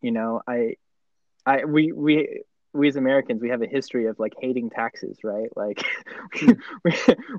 You 0.00 0.10
know, 0.10 0.42
I, 0.46 0.76
I, 1.44 1.64
we, 1.64 1.92
we, 1.92 2.42
we 2.72 2.88
as 2.88 2.96
Americans, 2.96 3.40
we 3.40 3.50
have 3.50 3.62
a 3.62 3.66
history 3.66 4.06
of 4.06 4.18
like 4.18 4.34
hating 4.40 4.70
taxes, 4.70 5.18
right? 5.22 5.48
Like, 5.56 5.84
we, 6.84 6.92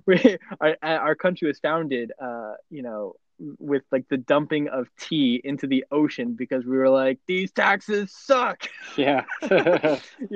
we, 0.05 0.37
our, 0.61 0.77
our 0.81 1.15
country 1.15 1.47
was 1.47 1.59
founded, 1.59 2.11
uh, 2.21 2.53
you 2.69 2.83
know, 2.83 3.15
with 3.59 3.83
like 3.91 4.07
the 4.09 4.17
dumping 4.17 4.67
of 4.67 4.87
tea 4.99 5.39
into 5.43 5.67
the 5.67 5.85
ocean 5.91 6.33
because 6.33 6.65
we 6.65 6.77
were 6.77 6.89
like, 6.89 7.19
these 7.27 7.51
taxes 7.51 8.11
suck. 8.11 8.67
Yeah. 8.95 9.25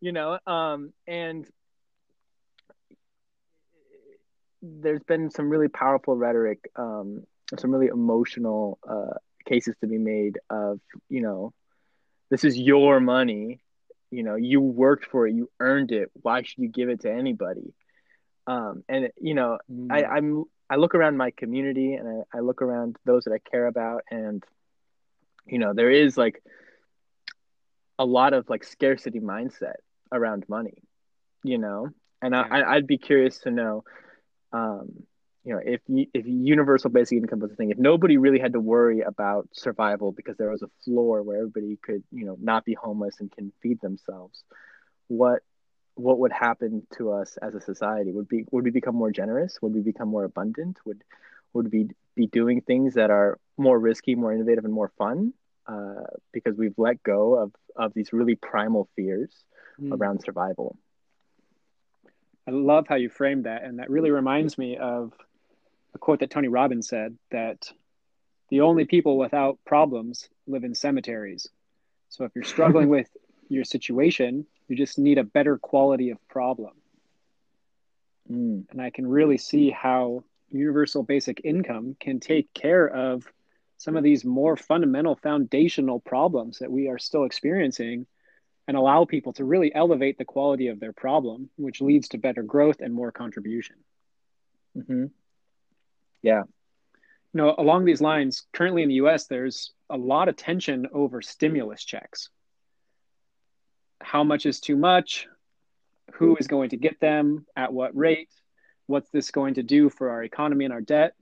you 0.00 0.12
know, 0.12 0.38
um, 0.46 0.92
and 1.06 1.46
there's 4.62 5.02
been 5.02 5.30
some 5.30 5.48
really 5.48 5.68
powerful 5.68 6.16
rhetoric, 6.16 6.70
um, 6.76 7.24
some 7.58 7.70
really 7.70 7.88
emotional 7.88 8.78
uh, 8.88 9.14
cases 9.44 9.74
to 9.80 9.86
be 9.86 9.98
made 9.98 10.38
of, 10.48 10.80
you 11.08 11.20
know, 11.20 11.52
this 12.30 12.44
is 12.44 12.56
your 12.56 13.00
money. 13.00 13.60
You 14.10 14.22
know 14.22 14.36
you 14.36 14.60
worked 14.60 15.06
for 15.06 15.26
it. 15.26 15.34
You 15.34 15.50
earned 15.58 15.90
it. 15.90 16.10
Why 16.14 16.42
should 16.42 16.58
you 16.58 16.68
give 16.68 16.90
it 16.90 17.00
to 17.00 17.10
anybody? 17.10 17.74
Um, 18.46 18.82
and 18.88 19.10
you 19.20 19.34
know 19.34 19.58
mm. 19.70 19.86
I, 19.90 20.04
i'm 20.04 20.44
i 20.68 20.74
look 20.74 20.96
around 20.96 21.16
my 21.16 21.30
community 21.30 21.94
and 21.94 22.24
I, 22.32 22.38
I 22.38 22.40
look 22.40 22.60
around 22.60 22.96
those 23.04 23.24
that 23.24 23.32
i 23.32 23.38
care 23.38 23.68
about 23.68 24.02
and 24.10 24.42
you 25.46 25.60
know 25.60 25.74
there 25.74 25.90
is 25.90 26.18
like 26.18 26.42
a 28.00 28.04
lot 28.04 28.32
of 28.32 28.50
like 28.50 28.64
scarcity 28.64 29.20
mindset 29.20 29.76
around 30.10 30.48
money 30.48 30.82
you 31.44 31.58
know? 31.58 31.90
And 32.20 32.34
yeah. 32.34 32.46
I, 32.50 32.74
i'd 32.74 32.86
be 32.86 32.98
curious 32.98 33.38
to 33.40 33.52
know 33.52 33.84
um, 34.52 35.04
you 35.44 35.52
know, 35.52 35.60
if 35.64 35.80
if 35.88 36.24
universal 36.26 36.90
basic 36.90 37.18
income 37.18 37.40
was 37.40 37.50
a 37.50 37.56
thing, 37.56 37.70
if 37.70 37.78
nobody 37.78 38.16
really 38.16 38.38
had 38.38 38.52
to 38.52 38.60
worry 38.60 39.00
about 39.00 39.48
survival 39.52 40.12
because 40.12 40.36
there 40.36 40.50
was 40.50 40.62
a 40.62 40.70
floor 40.84 41.22
where 41.22 41.38
everybody 41.38 41.78
could, 41.82 42.04
you 42.12 42.24
know, 42.24 42.36
not 42.40 42.64
be 42.64 42.74
homeless 42.74 43.16
and 43.18 43.30
can 43.30 43.52
feed 43.60 43.80
themselves, 43.80 44.44
what 45.08 45.42
what 45.94 46.18
would 46.20 46.32
happen 46.32 46.86
to 46.96 47.12
us 47.12 47.36
as 47.42 47.54
a 47.54 47.60
society? 47.60 48.12
Would 48.12 48.28
be 48.28 48.44
would 48.52 48.64
we 48.64 48.70
become 48.70 48.94
more 48.94 49.10
generous? 49.10 49.58
Would 49.60 49.74
we 49.74 49.80
become 49.80 50.08
more 50.08 50.24
abundant? 50.24 50.78
Would 50.84 51.02
would 51.52 51.72
we 51.72 51.88
be 52.14 52.28
doing 52.28 52.60
things 52.60 52.94
that 52.94 53.10
are 53.10 53.38
more 53.56 53.78
risky, 53.78 54.14
more 54.14 54.32
innovative, 54.32 54.64
and 54.64 54.72
more 54.72 54.92
fun? 54.96 55.32
Uh, 55.66 56.02
because 56.32 56.56
we've 56.56 56.78
let 56.78 57.02
go 57.02 57.34
of 57.34 57.52
of 57.74 57.92
these 57.94 58.12
really 58.12 58.36
primal 58.36 58.88
fears 58.94 59.30
mm. 59.80 59.92
around 59.92 60.20
survival. 60.22 60.76
I 62.46 62.50
love 62.50 62.86
how 62.88 62.96
you 62.96 63.08
framed 63.08 63.44
that, 63.44 63.62
and 63.62 63.78
that 63.78 63.90
really 63.90 64.10
reminds 64.10 64.58
me 64.58 64.76
of 64.76 65.12
a 65.94 65.98
quote 65.98 66.20
that 66.20 66.30
Tony 66.30 66.48
Robbins 66.48 66.88
said 66.88 67.16
that 67.30 67.70
the 68.48 68.62
only 68.62 68.84
people 68.84 69.16
without 69.16 69.58
problems 69.64 70.28
live 70.46 70.64
in 70.64 70.74
cemeteries. 70.74 71.48
So 72.08 72.24
if 72.24 72.32
you're 72.34 72.44
struggling 72.44 72.88
with 72.90 73.08
your 73.48 73.64
situation, 73.64 74.46
you 74.68 74.76
just 74.76 74.98
need 74.98 75.18
a 75.18 75.24
better 75.24 75.58
quality 75.58 76.10
of 76.10 76.28
problem. 76.28 76.72
Mm. 78.30 78.64
And 78.70 78.80
I 78.80 78.90
can 78.90 79.06
really 79.06 79.38
see 79.38 79.70
how 79.70 80.24
universal 80.50 81.02
basic 81.02 81.40
income 81.44 81.96
can 81.98 82.20
take 82.20 82.52
care 82.54 82.88
of 82.88 83.24
some 83.78 83.96
of 83.96 84.04
these 84.04 84.24
more 84.24 84.56
fundamental 84.56 85.16
foundational 85.16 85.98
problems 86.00 86.58
that 86.58 86.70
we 86.70 86.88
are 86.88 86.98
still 86.98 87.24
experiencing 87.24 88.06
and 88.72 88.78
allow 88.78 89.04
people 89.04 89.34
to 89.34 89.44
really 89.44 89.70
elevate 89.74 90.16
the 90.16 90.24
quality 90.24 90.68
of 90.68 90.80
their 90.80 90.94
problem, 90.94 91.50
which 91.56 91.82
leads 91.82 92.08
to 92.08 92.16
better 92.16 92.42
growth 92.42 92.80
and 92.80 92.94
more 92.94 93.12
contribution. 93.12 93.76
Mm-hmm. 94.74 95.08
Yeah. 96.22 96.44
You 97.34 97.38
know, 97.38 97.54
along 97.58 97.84
these 97.84 98.00
lines, 98.00 98.46
currently 98.50 98.82
in 98.82 98.88
the 98.88 98.94
US, 98.94 99.26
there's 99.26 99.74
a 99.90 99.98
lot 99.98 100.30
of 100.30 100.36
tension 100.36 100.86
over 100.90 101.20
stimulus 101.20 101.84
checks. 101.84 102.30
How 104.00 104.24
much 104.24 104.46
is 104.46 104.58
too 104.58 104.76
much? 104.76 105.26
Who 106.14 106.34
is 106.36 106.46
going 106.46 106.70
to 106.70 106.78
get 106.78 106.98
them? 106.98 107.44
At 107.54 107.74
what 107.74 107.94
rate? 107.94 108.30
What's 108.86 109.10
this 109.10 109.30
going 109.30 109.54
to 109.54 109.62
do 109.62 109.90
for 109.90 110.08
our 110.08 110.24
economy 110.24 110.64
and 110.64 110.72
our 110.72 110.80
debt? 110.80 111.12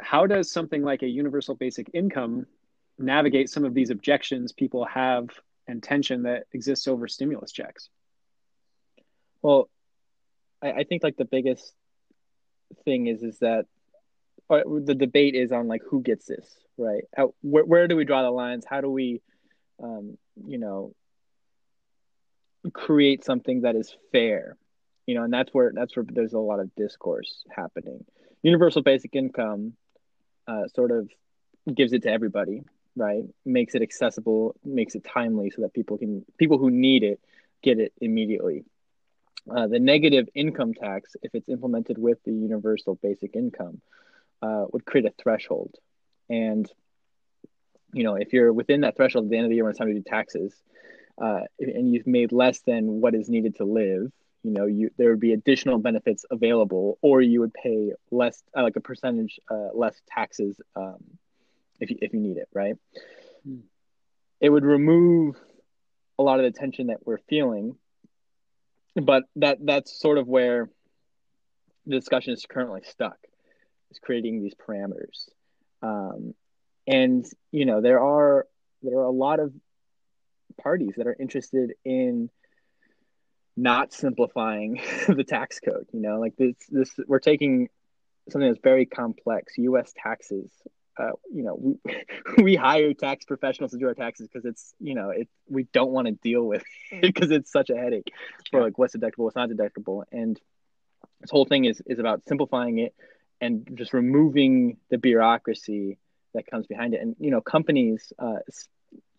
How 0.00 0.26
does 0.26 0.50
something 0.50 0.82
like 0.82 1.02
a 1.02 1.06
universal 1.06 1.54
basic 1.54 1.90
income 1.92 2.46
navigate 2.98 3.50
some 3.50 3.66
of 3.66 3.74
these 3.74 3.90
objections 3.90 4.52
people 4.52 4.86
have 4.86 5.28
and 5.66 5.82
tension 5.82 6.24
that 6.24 6.44
exists 6.52 6.88
over 6.88 7.08
stimulus 7.08 7.52
checks? 7.52 7.88
Well, 9.42 9.68
I, 10.62 10.72
I 10.72 10.84
think 10.84 11.02
like 11.02 11.16
the 11.16 11.24
biggest 11.24 11.72
thing 12.84 13.06
is 13.06 13.22
is 13.22 13.38
that 13.38 13.66
the 14.48 14.94
debate 14.94 15.34
is 15.34 15.52
on 15.52 15.68
like 15.68 15.82
who 15.88 16.02
gets 16.02 16.26
this 16.26 16.46
right? 16.78 17.04
How, 17.16 17.34
where, 17.42 17.64
where 17.64 17.88
do 17.88 17.96
we 17.96 18.04
draw 18.04 18.22
the 18.22 18.30
lines? 18.30 18.64
How 18.68 18.80
do 18.80 18.90
we 18.90 19.20
um, 19.82 20.16
you 20.46 20.58
know 20.58 20.94
create 22.72 23.24
something 23.24 23.62
that 23.62 23.76
is 23.76 23.94
fair? 24.10 24.56
You 25.06 25.14
know 25.16 25.24
and 25.24 25.32
that's 25.32 25.50
where 25.52 25.72
that's 25.74 25.96
where 25.96 26.06
there's 26.08 26.32
a 26.32 26.38
lot 26.38 26.60
of 26.60 26.74
discourse 26.74 27.44
happening. 27.54 28.04
Universal 28.42 28.82
basic 28.82 29.14
income 29.14 29.74
uh, 30.46 30.66
sort 30.74 30.90
of 30.90 31.08
gives 31.72 31.92
it 31.92 32.02
to 32.02 32.10
everybody 32.10 32.62
right 32.96 33.24
makes 33.44 33.74
it 33.74 33.82
accessible 33.82 34.54
makes 34.64 34.94
it 34.94 35.04
timely 35.04 35.50
so 35.50 35.62
that 35.62 35.72
people 35.72 35.96
can 35.98 36.24
people 36.38 36.58
who 36.58 36.70
need 36.70 37.02
it 37.02 37.20
get 37.62 37.78
it 37.78 37.92
immediately 38.00 38.64
uh, 39.50 39.66
the 39.66 39.78
negative 39.78 40.28
income 40.34 40.72
tax, 40.74 41.16
if 41.22 41.34
it's 41.34 41.48
implemented 41.48 41.98
with 41.98 42.18
the 42.24 42.32
universal 42.32 42.94
basic 43.02 43.34
income, 43.34 43.80
uh, 44.40 44.66
would 44.72 44.84
create 44.84 45.06
a 45.06 45.12
threshold. 45.20 45.74
And, 46.28 46.70
you 47.92 48.04
know, 48.04 48.14
if 48.14 48.32
you're 48.32 48.52
within 48.52 48.82
that 48.82 48.96
threshold 48.96 49.24
at 49.24 49.30
the 49.30 49.36
end 49.36 49.46
of 49.46 49.50
the 49.50 49.56
year 49.56 49.64
when 49.64 49.70
it's 49.70 49.78
time 49.78 49.88
to 49.88 49.94
do 49.94 50.02
taxes, 50.02 50.54
uh, 51.20 51.40
and 51.58 51.92
you've 51.92 52.06
made 52.06 52.32
less 52.32 52.60
than 52.60 53.00
what 53.00 53.14
is 53.14 53.28
needed 53.28 53.56
to 53.56 53.64
live, 53.64 54.10
you 54.44 54.50
know, 54.50 54.66
you 54.66 54.90
there 54.96 55.10
would 55.10 55.20
be 55.20 55.32
additional 55.32 55.78
benefits 55.78 56.24
available, 56.30 56.98
or 57.00 57.20
you 57.20 57.40
would 57.40 57.54
pay 57.54 57.92
less, 58.10 58.42
uh, 58.56 58.62
like 58.62 58.76
a 58.76 58.80
percentage 58.80 59.38
uh, 59.50 59.68
less 59.74 60.00
taxes 60.08 60.60
um, 60.74 60.98
if 61.82 61.90
you 61.90 61.98
if 62.00 62.12
you 62.14 62.20
need 62.20 62.36
it, 62.36 62.48
right? 62.54 62.76
Hmm. 63.44 63.60
It 64.40 64.48
would 64.48 64.64
remove 64.64 65.36
a 66.18 66.22
lot 66.22 66.40
of 66.40 66.44
the 66.44 66.58
tension 66.58 66.88
that 66.88 67.06
we're 67.06 67.18
feeling 67.28 67.76
but 68.94 69.24
that 69.36 69.58
that's 69.62 69.98
sort 69.98 70.18
of 70.18 70.26
where 70.26 70.68
the 71.86 71.96
discussion 71.96 72.32
is 72.32 72.44
currently 72.48 72.82
stuck 72.84 73.16
is 73.90 73.98
creating 73.98 74.42
these 74.42 74.54
parameters 74.54 75.28
um, 75.82 76.34
and 76.86 77.24
you 77.50 77.64
know 77.64 77.80
there 77.80 78.00
are 78.00 78.46
there 78.82 78.98
are 78.98 79.04
a 79.04 79.10
lot 79.10 79.40
of 79.40 79.52
parties 80.60 80.94
that 80.96 81.06
are 81.06 81.16
interested 81.18 81.72
in 81.84 82.28
not 83.56 83.92
simplifying 83.92 84.80
the 85.08 85.24
tax 85.24 85.60
code 85.60 85.86
you 85.92 86.00
know 86.00 86.20
like 86.20 86.36
this 86.36 86.54
this 86.68 86.90
we're 87.06 87.18
taking 87.18 87.68
something 88.28 88.48
that's 88.48 88.62
very 88.62 88.86
complex 88.86 89.54
us 89.58 89.92
taxes 89.96 90.50
uh, 90.98 91.12
you 91.32 91.42
know, 91.42 91.56
we, 91.58 91.96
we 92.42 92.56
hire 92.56 92.92
tax 92.94 93.24
professionals 93.24 93.72
to 93.72 93.78
do 93.78 93.86
our 93.86 93.94
taxes 93.94 94.28
because 94.28 94.44
it's, 94.44 94.74
you 94.80 94.94
know, 94.94 95.10
it 95.10 95.28
we 95.48 95.64
don't 95.72 95.90
want 95.90 96.06
to 96.06 96.12
deal 96.12 96.42
with 96.42 96.64
it 96.90 97.00
because 97.02 97.30
it's 97.30 97.50
such 97.50 97.70
a 97.70 97.76
headache 97.76 98.12
for 98.50 98.62
like 98.62 98.78
what's 98.78 98.94
deductible, 98.94 99.24
what's 99.24 99.36
not 99.36 99.48
deductible, 99.48 100.04
and 100.12 100.40
this 101.20 101.30
whole 101.30 101.44
thing 101.44 101.64
is 101.64 101.82
is 101.86 101.98
about 101.98 102.22
simplifying 102.26 102.78
it 102.78 102.94
and 103.40 103.68
just 103.74 103.92
removing 103.92 104.76
the 104.90 104.98
bureaucracy 104.98 105.98
that 106.34 106.46
comes 106.46 106.66
behind 106.66 106.94
it. 106.94 107.00
And 107.00 107.16
you 107.18 107.30
know, 107.30 107.40
companies, 107.40 108.12
uh, 108.18 108.38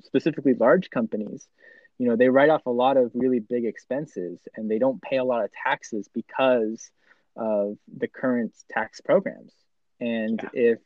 specifically 0.03 0.53
large 0.53 0.89
companies, 0.89 1.47
you 1.97 2.07
know, 2.07 2.15
they 2.15 2.29
write 2.29 2.49
off 2.49 2.65
a 2.65 2.71
lot 2.71 2.97
of 2.97 3.11
really 3.13 3.39
big 3.39 3.65
expenses 3.65 4.39
and 4.55 4.69
they 4.69 4.79
don't 4.79 5.01
pay 5.01 5.17
a 5.17 5.23
lot 5.23 5.43
of 5.43 5.51
taxes 5.51 6.07
because 6.13 6.89
of 7.35 7.77
the 7.97 8.07
current 8.07 8.53
tax 8.69 9.01
programs. 9.01 9.51
And 9.99 10.39
yeah. 10.53 10.71
if 10.71 10.79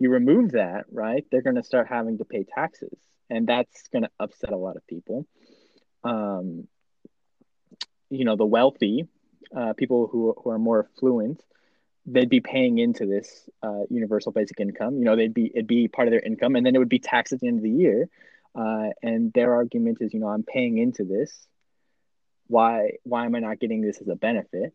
you 0.00 0.10
remove 0.10 0.52
that, 0.52 0.86
right, 0.90 1.24
they're 1.30 1.42
going 1.42 1.56
to 1.56 1.62
start 1.62 1.86
having 1.88 2.18
to 2.18 2.24
pay 2.24 2.44
taxes, 2.44 2.98
and 3.28 3.46
that's 3.46 3.88
going 3.88 4.02
to 4.02 4.10
upset 4.18 4.50
a 4.50 4.56
lot 4.56 4.76
of 4.76 4.86
people. 4.86 5.26
Um, 6.02 6.66
you 8.08 8.24
know, 8.24 8.36
the 8.36 8.46
wealthy, 8.46 9.06
uh, 9.54 9.74
people 9.74 10.08
who, 10.10 10.34
who 10.42 10.50
are 10.50 10.58
more 10.58 10.88
affluent, 10.94 11.42
they'd 12.06 12.28
be 12.28 12.40
paying 12.40 12.78
into 12.78 13.06
this 13.06 13.48
uh, 13.62 13.82
universal 13.90 14.32
basic 14.32 14.58
income. 14.58 14.98
You 14.98 15.04
know, 15.04 15.16
they'd 15.16 15.34
be 15.34 15.50
it'd 15.54 15.66
be 15.66 15.88
part 15.88 16.08
of 16.08 16.12
their 16.12 16.20
income, 16.20 16.56
and 16.56 16.64
then 16.64 16.74
it 16.74 16.78
would 16.78 16.88
be 16.88 16.98
taxed 16.98 17.32
at 17.32 17.40
the 17.40 17.48
end 17.48 17.58
of 17.58 17.62
the 17.62 17.70
year. 17.70 18.08
Uh, 18.54 18.88
and 19.02 19.32
their 19.32 19.54
argument 19.54 19.98
is, 20.00 20.12
you 20.12 20.20
know, 20.20 20.28
I'm 20.28 20.42
paying 20.42 20.78
into 20.78 21.04
this. 21.04 21.32
Why 22.46 22.92
why 23.04 23.26
am 23.26 23.34
I 23.34 23.40
not 23.40 23.60
getting 23.60 23.80
this 23.80 24.00
as 24.00 24.08
a 24.08 24.16
benefit? 24.16 24.74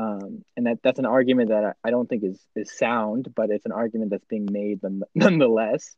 Um, 0.00 0.44
and 0.56 0.66
that 0.66 0.78
that's 0.82 0.98
an 0.98 1.06
argument 1.06 1.50
that 1.50 1.76
I, 1.84 1.90
don't 1.90 2.08
think 2.08 2.24
is 2.24 2.40
is 2.56 2.72
sound, 2.72 3.32
but 3.34 3.50
it's 3.50 3.66
an 3.66 3.72
argument 3.72 4.10
that's 4.10 4.24
being 4.24 4.48
made 4.50 4.80
nonetheless. 5.14 5.94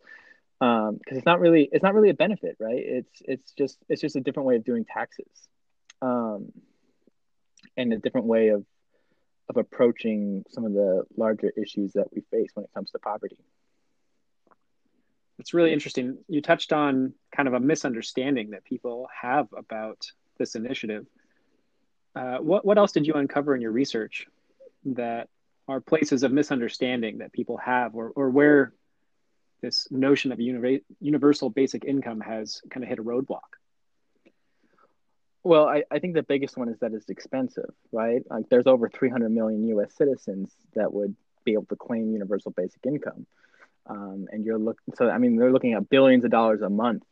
Because 0.59 0.89
um, 0.89 1.01
it's 1.07 1.27
not 1.27 1.41
really 1.41 1.69
it's 1.71 1.83
not 1.83 1.95
really 1.95 2.11
a 2.11 2.15
benefit, 2.15 2.57
right? 2.59 2.83
It's 2.85 3.23
it's 3.25 3.53
just 3.53 3.79
it's 3.89 4.01
just 4.01 4.17
a 4.17 4.21
different 4.21 4.49
way 4.49 4.57
of 4.57 4.65
doing 4.65 4.85
taxes, 4.85 5.49
um, 6.01 6.53
and 7.77 7.93
a 7.93 7.99
different 7.99 8.27
way 8.27 8.49
of 8.49 8.65
of 9.49 9.57
approaching 9.57 10.45
some 10.51 10.65
of 10.65 10.73
the 10.73 11.05
larger 11.17 11.53
issues 11.57 11.93
that 11.93 12.07
we 12.13 12.23
face 12.31 12.51
when 12.55 12.65
it 12.65 12.71
comes 12.75 12.91
to 12.91 12.99
poverty. 12.99 13.39
It's 15.39 15.55
really 15.55 15.73
interesting. 15.73 16.19
You 16.29 16.43
touched 16.43 16.73
on 16.73 17.15
kind 17.35 17.49
of 17.49 17.55
a 17.55 17.61
misunderstanding 17.61 18.51
that 18.51 18.65
people 18.65 19.09
have 19.21 19.49
about 19.57 20.07
this 20.39 20.55
initiative. 20.55 21.07
Uh, 22.15 22.39
what 22.39 22.65
what 22.65 22.79
else 22.79 22.93
did 22.93 23.07
you 23.07 23.15
uncover 23.15 23.55
in 23.55 23.61
your 23.61 23.73
research 23.73 24.27
that 24.85 25.29
are 25.69 25.81
places 25.81 26.23
of 26.23 26.33
misunderstanding 26.33 27.19
that 27.19 27.33
people 27.33 27.57
have, 27.57 27.95
or 27.95 28.13
or 28.15 28.31
where 28.31 28.73
this 29.63 29.89
notion 29.91 30.33
of 30.33 30.41
universal 30.41 31.49
basic 31.49 31.85
income 31.85 32.21
has 32.21 32.61
kind 32.69 32.83
of 32.83 32.89
hit 32.89 32.99
a 32.99 33.03
roadblock? 33.03 33.41
Well, 35.45 35.67
I, 35.67 35.85
I 35.91 35.99
think 35.99 36.15
the 36.15 36.23
biggest 36.23 36.57
one 36.57 36.69
is 36.69 36.79
that 36.81 36.93
it's 36.93 37.09
expensive, 37.09 37.71
right? 37.91 38.23
Like 38.31 38.49
there's 38.49 38.67
over 38.67 38.89
300 38.89 39.31
million 39.31 39.67
U.S. 39.69 39.95
citizens 39.97 40.53
that 40.75 40.93
would 40.93 41.17
be 41.45 41.55
able 41.55 41.67
to 41.67 41.77
claim 41.77 42.13
universal 42.13 42.53
basic 42.53 42.85
income, 42.87 43.27
um, 43.87 44.29
and 44.31 44.45
you're 44.45 44.59
looking. 44.59 44.95
So 44.95 45.09
I 45.09 45.19
mean, 45.19 45.37
they're 45.37 45.53
looking 45.53 45.73
at 45.73 45.89
billions 45.89 46.25
of 46.25 46.31
dollars 46.31 46.61
a 46.63 46.69
month 46.69 47.05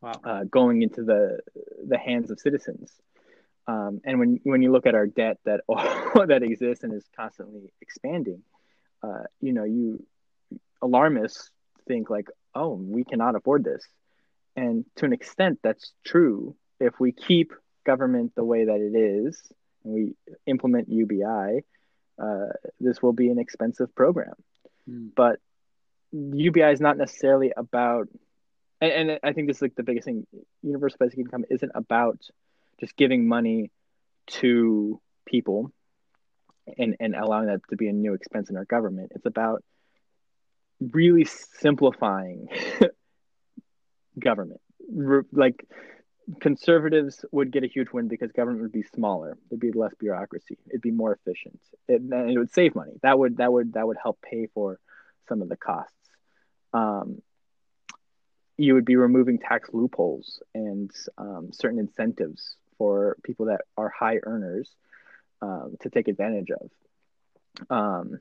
wow. 0.00 0.12
uh, 0.24 0.44
going 0.44 0.82
into 0.82 1.02
the 1.02 1.40
the 1.86 1.98
hands 1.98 2.30
of 2.30 2.40
citizens. 2.40 2.92
Um, 3.68 4.00
and 4.04 4.18
when 4.18 4.40
when 4.44 4.62
you 4.62 4.70
look 4.70 4.86
at 4.86 4.94
our 4.94 5.06
debt 5.06 5.38
that 5.44 5.60
that 5.68 6.42
exists 6.42 6.84
and 6.84 6.92
is 6.94 7.04
constantly 7.16 7.72
expanding, 7.80 8.42
uh, 9.02 9.24
you 9.40 9.52
know, 9.52 9.64
you 9.64 10.04
alarmists 10.80 11.50
think 11.88 12.10
like, 12.10 12.28
oh, 12.54 12.74
we 12.74 13.04
cannot 13.04 13.34
afford 13.34 13.64
this, 13.64 13.84
and 14.54 14.84
to 14.96 15.04
an 15.04 15.12
extent, 15.12 15.58
that's 15.62 15.92
true. 16.04 16.56
If 16.78 17.00
we 17.00 17.12
keep 17.12 17.52
government 17.84 18.32
the 18.34 18.44
way 18.44 18.64
that 18.64 18.80
it 18.80 18.96
is 18.96 19.40
and 19.84 19.94
we 19.94 20.14
implement 20.46 20.88
UBI, 20.88 21.62
uh, 22.22 22.48
this 22.80 23.02
will 23.02 23.12
be 23.12 23.28
an 23.28 23.38
expensive 23.38 23.94
program. 23.94 24.34
Mm. 24.88 25.10
But 25.14 25.38
UBI 26.12 26.72
is 26.72 26.80
not 26.80 26.96
necessarily 26.96 27.52
about, 27.56 28.08
and, 28.80 29.10
and 29.10 29.20
I 29.22 29.32
think 29.32 29.48
this 29.48 29.58
is 29.58 29.62
like 29.62 29.74
the 29.74 29.82
biggest 29.82 30.06
thing. 30.06 30.26
Universal 30.62 30.98
basic 31.00 31.18
income 31.18 31.44
isn't 31.50 31.72
about 31.74 32.18
just 32.80 32.96
giving 32.96 33.26
money 33.26 33.70
to 34.26 35.00
people 35.26 35.72
and, 36.78 36.96
and 37.00 37.14
allowing 37.14 37.46
that 37.46 37.60
to 37.70 37.76
be 37.76 37.88
a 37.88 37.92
new 37.92 38.14
expense 38.14 38.50
in 38.50 38.56
our 38.56 38.64
government. 38.64 39.12
It's 39.14 39.26
about 39.26 39.62
really 40.80 41.24
simplifying 41.24 42.48
government. 44.18 44.60
Like 45.32 45.64
conservatives 46.40 47.24
would 47.30 47.52
get 47.52 47.64
a 47.64 47.68
huge 47.68 47.88
win 47.92 48.08
because 48.08 48.32
government 48.32 48.62
would 48.62 48.72
be 48.72 48.82
smaller. 48.94 49.38
There'd 49.48 49.60
be 49.60 49.72
less 49.72 49.94
bureaucracy. 49.98 50.58
It'd 50.68 50.82
be 50.82 50.90
more 50.90 51.12
efficient. 51.14 51.60
It, 51.88 52.00
and 52.00 52.30
it 52.30 52.38
would 52.38 52.52
save 52.52 52.74
money. 52.74 52.92
That 53.02 53.18
would 53.18 53.36
that 53.38 53.52
would 53.52 53.74
that 53.74 53.86
would 53.86 53.96
help 54.02 54.20
pay 54.22 54.48
for 54.52 54.78
some 55.28 55.42
of 55.42 55.48
the 55.48 55.56
costs. 55.56 55.92
Um, 56.72 57.22
you 58.58 58.74
would 58.74 58.84
be 58.84 58.96
removing 58.96 59.38
tax 59.38 59.68
loopholes 59.72 60.42
and 60.54 60.90
um, 61.18 61.50
certain 61.52 61.78
incentives 61.78 62.56
for 62.78 63.16
people 63.22 63.46
that 63.46 63.62
are 63.76 63.88
high 63.88 64.18
earners 64.22 64.70
um, 65.42 65.76
to 65.80 65.90
take 65.90 66.08
advantage 66.08 66.48
of. 66.50 66.70
Um, 67.70 68.20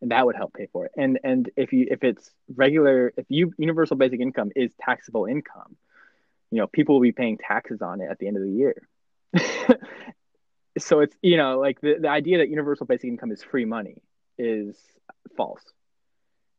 and 0.00 0.10
that 0.10 0.26
would 0.26 0.36
help 0.36 0.52
pay 0.54 0.66
for 0.72 0.86
it. 0.86 0.92
And 0.96 1.20
and 1.22 1.48
if 1.56 1.72
you 1.72 1.86
if 1.90 2.02
it's 2.02 2.30
regular, 2.54 3.12
if 3.16 3.24
you 3.28 3.54
universal 3.56 3.96
basic 3.96 4.20
income 4.20 4.50
is 4.56 4.72
taxable 4.80 5.26
income, 5.26 5.76
you 6.50 6.58
know 6.58 6.66
people 6.66 6.96
will 6.96 7.02
be 7.02 7.12
paying 7.12 7.38
taxes 7.38 7.80
on 7.80 8.00
it 8.00 8.08
at 8.10 8.18
the 8.18 8.26
end 8.26 8.36
of 8.36 8.42
the 8.42 8.50
year. 8.50 8.88
so 10.78 11.00
it's 11.00 11.16
you 11.22 11.36
know 11.36 11.60
like 11.60 11.80
the, 11.80 11.96
the 12.00 12.08
idea 12.08 12.38
that 12.38 12.48
universal 12.48 12.84
basic 12.84 13.08
income 13.08 13.30
is 13.30 13.42
free 13.42 13.64
money 13.64 14.02
is 14.38 14.76
false. 15.36 15.62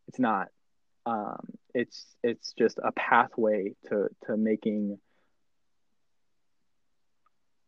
It's 0.07 0.19
not. 0.19 0.47
Um, 1.05 1.49
it's 1.73 2.05
it's 2.23 2.53
just 2.57 2.79
a 2.81 2.93
pathway 2.93 3.73
to 3.89 4.07
to 4.25 4.37
making 4.37 4.99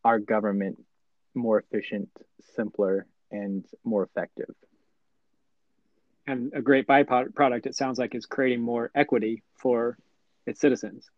our 0.06 0.20
government 0.20 0.78
more 1.34 1.58
efficient, 1.58 2.08
simpler, 2.54 3.06
and 3.32 3.64
more 3.82 4.04
effective. 4.04 4.54
And 6.28 6.52
a 6.54 6.62
great 6.62 6.86
byproduct, 6.86 7.66
it 7.66 7.74
sounds 7.74 7.98
like, 7.98 8.14
is 8.14 8.24
creating 8.24 8.60
more 8.60 8.92
equity 8.94 9.42
for 9.56 9.98
its 10.46 10.60
citizens. 10.60 11.10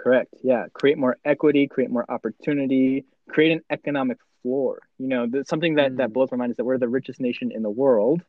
Correct. 0.00 0.34
Yeah. 0.42 0.66
Create 0.72 0.98
more 0.98 1.16
equity, 1.24 1.68
create 1.68 1.90
more 1.90 2.04
opportunity, 2.08 3.04
create 3.28 3.52
an 3.52 3.62
economic 3.70 4.18
floor. 4.42 4.80
You 4.98 5.06
know, 5.06 5.26
the, 5.28 5.44
something 5.44 5.76
that, 5.76 5.92
mm. 5.92 5.96
that 5.98 6.12
blows 6.12 6.32
my 6.32 6.36
mind 6.38 6.50
is 6.50 6.56
that 6.56 6.64
we're 6.64 6.78
the 6.78 6.88
richest 6.88 7.20
nation 7.20 7.52
in 7.52 7.62
the 7.62 7.70
world. 7.70 8.22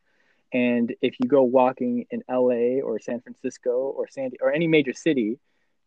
And 0.53 0.93
if 1.01 1.15
you 1.19 1.27
go 1.27 1.41
walking 1.41 2.05
in 2.11 2.21
LA 2.29 2.79
or 2.85 2.99
San 2.99 3.21
Francisco 3.21 3.71
or 3.97 4.07
Sandy 4.07 4.37
or 4.39 4.53
any 4.53 4.67
major 4.67 4.93
city, 4.93 5.39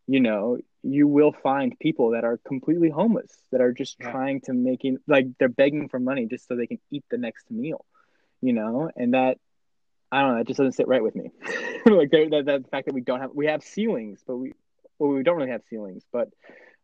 you 0.07 0.21
know, 0.21 0.57
you 0.83 1.07
will 1.07 1.33
find 1.33 1.77
people 1.79 2.11
that 2.11 2.23
are 2.23 2.37
completely 2.37 2.89
homeless 2.89 3.31
that 3.51 3.61
are 3.61 3.73
just 3.73 3.97
yeah. 3.99 4.11
trying 4.11 4.41
to 4.41 4.53
making 4.53 4.97
like 5.07 5.27
they're 5.37 5.49
begging 5.49 5.89
for 5.89 5.99
money 5.99 6.25
just 6.25 6.47
so 6.47 6.55
they 6.55 6.67
can 6.67 6.79
eat 6.91 7.03
the 7.11 7.17
next 7.17 7.51
meal, 7.51 7.85
you 8.41 8.53
know, 8.53 8.89
and 8.95 9.13
that 9.13 9.37
I 10.11 10.21
don't 10.21 10.31
know, 10.31 10.37
that 10.37 10.47
just 10.47 10.57
doesn't 10.57 10.73
sit 10.73 10.87
right 10.87 11.03
with 11.03 11.15
me. 11.15 11.31
like 11.85 12.11
that, 12.11 12.43
that, 12.45 12.63
the 12.63 12.69
fact 12.69 12.85
that 12.85 12.93
we 12.93 13.01
don't 13.01 13.19
have 13.19 13.31
we 13.33 13.47
have 13.47 13.63
ceilings, 13.63 14.23
but 14.25 14.37
we 14.37 14.53
well 14.97 15.11
we 15.11 15.23
don't 15.23 15.35
really 15.35 15.51
have 15.51 15.63
ceilings, 15.69 16.03
but 16.11 16.29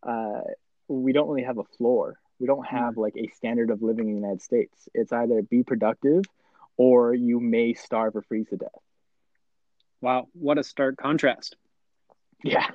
uh, 0.05 0.41
we 0.89 1.13
don't 1.13 1.29
really 1.29 1.43
have 1.43 1.57
a 1.57 1.63
floor 1.77 2.17
We 2.39 2.47
don't 2.47 2.65
have 2.65 2.97
like 2.97 3.15
a 3.15 3.27
standard 3.36 3.69
of 3.69 3.81
living 3.81 4.09
in 4.09 4.15
the 4.15 4.19
United 4.19 4.41
States. 4.41 4.89
It's 4.93 5.13
either 5.13 5.41
be 5.41 5.63
productive 5.63 6.23
or 6.75 7.13
you 7.13 7.39
may 7.39 7.73
starve 7.73 8.17
or 8.17 8.21
freeze 8.23 8.49
to 8.49 8.57
death. 8.57 8.69
Wow, 10.01 10.27
what 10.33 10.57
a 10.57 10.63
stark 10.63 10.97
contrast. 10.97 11.55
Yeah. 12.43 12.67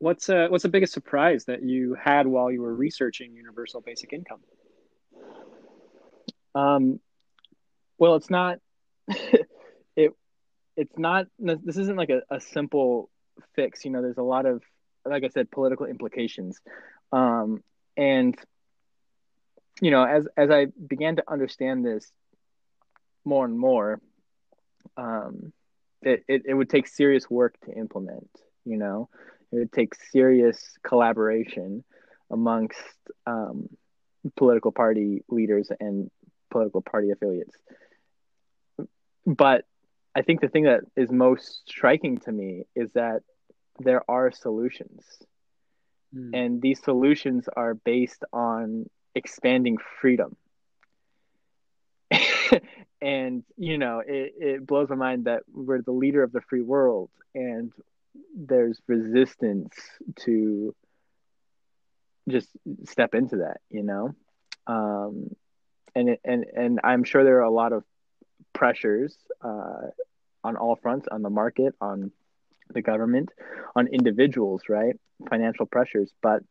What's 0.00 0.30
uh 0.30 0.48
what's 0.48 0.62
the 0.62 0.70
biggest 0.70 0.94
surprise 0.94 1.44
that 1.44 1.62
you 1.62 1.94
had 1.94 2.26
while 2.26 2.50
you 2.50 2.62
were 2.62 2.74
researching 2.74 3.34
universal 3.34 3.82
basic 3.82 4.14
income? 4.14 4.40
Um 6.54 7.00
well, 7.98 8.16
it's 8.16 8.30
not 8.30 8.58
it 9.96 10.12
it's 10.76 10.98
not 10.98 11.26
this 11.38 11.76
isn't 11.76 11.96
like 11.96 12.08
a, 12.08 12.22
a 12.30 12.40
simple 12.40 13.10
fix, 13.54 13.84
you 13.84 13.90
know, 13.90 14.00
there's 14.00 14.16
a 14.18 14.22
lot 14.22 14.46
of 14.46 14.62
like 15.04 15.22
I 15.22 15.28
said 15.28 15.50
political 15.50 15.84
implications. 15.84 16.58
Um 17.12 17.62
and 17.94 18.34
you 19.82 19.90
know, 19.90 20.04
as 20.04 20.26
as 20.34 20.50
I 20.50 20.66
began 20.66 21.16
to 21.16 21.24
understand 21.28 21.84
this 21.84 22.10
more 23.24 23.44
and 23.44 23.58
more, 23.58 24.00
um, 24.96 25.52
it, 26.02 26.24
it, 26.28 26.42
it 26.46 26.54
would 26.54 26.70
take 26.70 26.88
serious 26.88 27.28
work 27.30 27.54
to 27.66 27.72
implement. 27.72 28.30
You 28.64 28.78
know, 28.78 29.08
it 29.52 29.56
would 29.56 29.72
take 29.72 29.94
serious 30.12 30.78
collaboration 30.82 31.84
amongst 32.30 32.78
um, 33.26 33.68
political 34.36 34.72
party 34.72 35.24
leaders 35.28 35.70
and 35.80 36.10
political 36.50 36.82
party 36.82 37.10
affiliates. 37.10 37.56
But 39.26 39.64
I 40.14 40.22
think 40.22 40.40
the 40.40 40.48
thing 40.48 40.64
that 40.64 40.80
is 40.96 41.10
most 41.10 41.68
striking 41.68 42.18
to 42.18 42.32
me 42.32 42.64
is 42.74 42.92
that 42.92 43.22
there 43.78 44.02
are 44.08 44.30
solutions. 44.30 45.04
Mm. 46.14 46.30
And 46.34 46.62
these 46.62 46.82
solutions 46.82 47.48
are 47.56 47.74
based 47.74 48.24
on 48.32 48.88
expanding 49.14 49.78
freedom. 50.00 50.36
and, 53.00 53.44
you 53.56 53.78
know, 53.78 54.02
it, 54.04 54.34
it 54.38 54.66
blows 54.66 54.88
my 54.88 54.96
mind 54.96 55.24
that 55.26 55.42
we're 55.52 55.82
the 55.82 55.92
leader 55.92 56.22
of 56.22 56.32
the 56.32 56.40
free 56.40 56.62
world 56.62 57.10
and 57.34 57.72
there's 58.36 58.80
resistance 58.86 59.74
to 60.20 60.74
just 62.28 62.48
step 62.84 63.14
into 63.14 63.36
that, 63.36 63.60
you 63.70 63.82
know? 63.82 64.14
Um, 64.66 65.34
and, 65.94 66.16
and, 66.24 66.44
and 66.54 66.80
I'm 66.84 67.04
sure 67.04 67.24
there 67.24 67.38
are 67.38 67.42
a 67.42 67.50
lot 67.50 67.72
of 67.72 67.84
pressures 68.52 69.16
uh, 69.42 69.88
on 70.44 70.56
all 70.56 70.76
fronts 70.76 71.08
on 71.10 71.22
the 71.22 71.30
market, 71.30 71.74
on 71.80 72.12
the 72.72 72.82
government, 72.82 73.30
on 73.74 73.88
individuals, 73.88 74.62
right? 74.68 74.94
Financial 75.28 75.66
pressures. 75.66 76.12
But, 76.22 76.42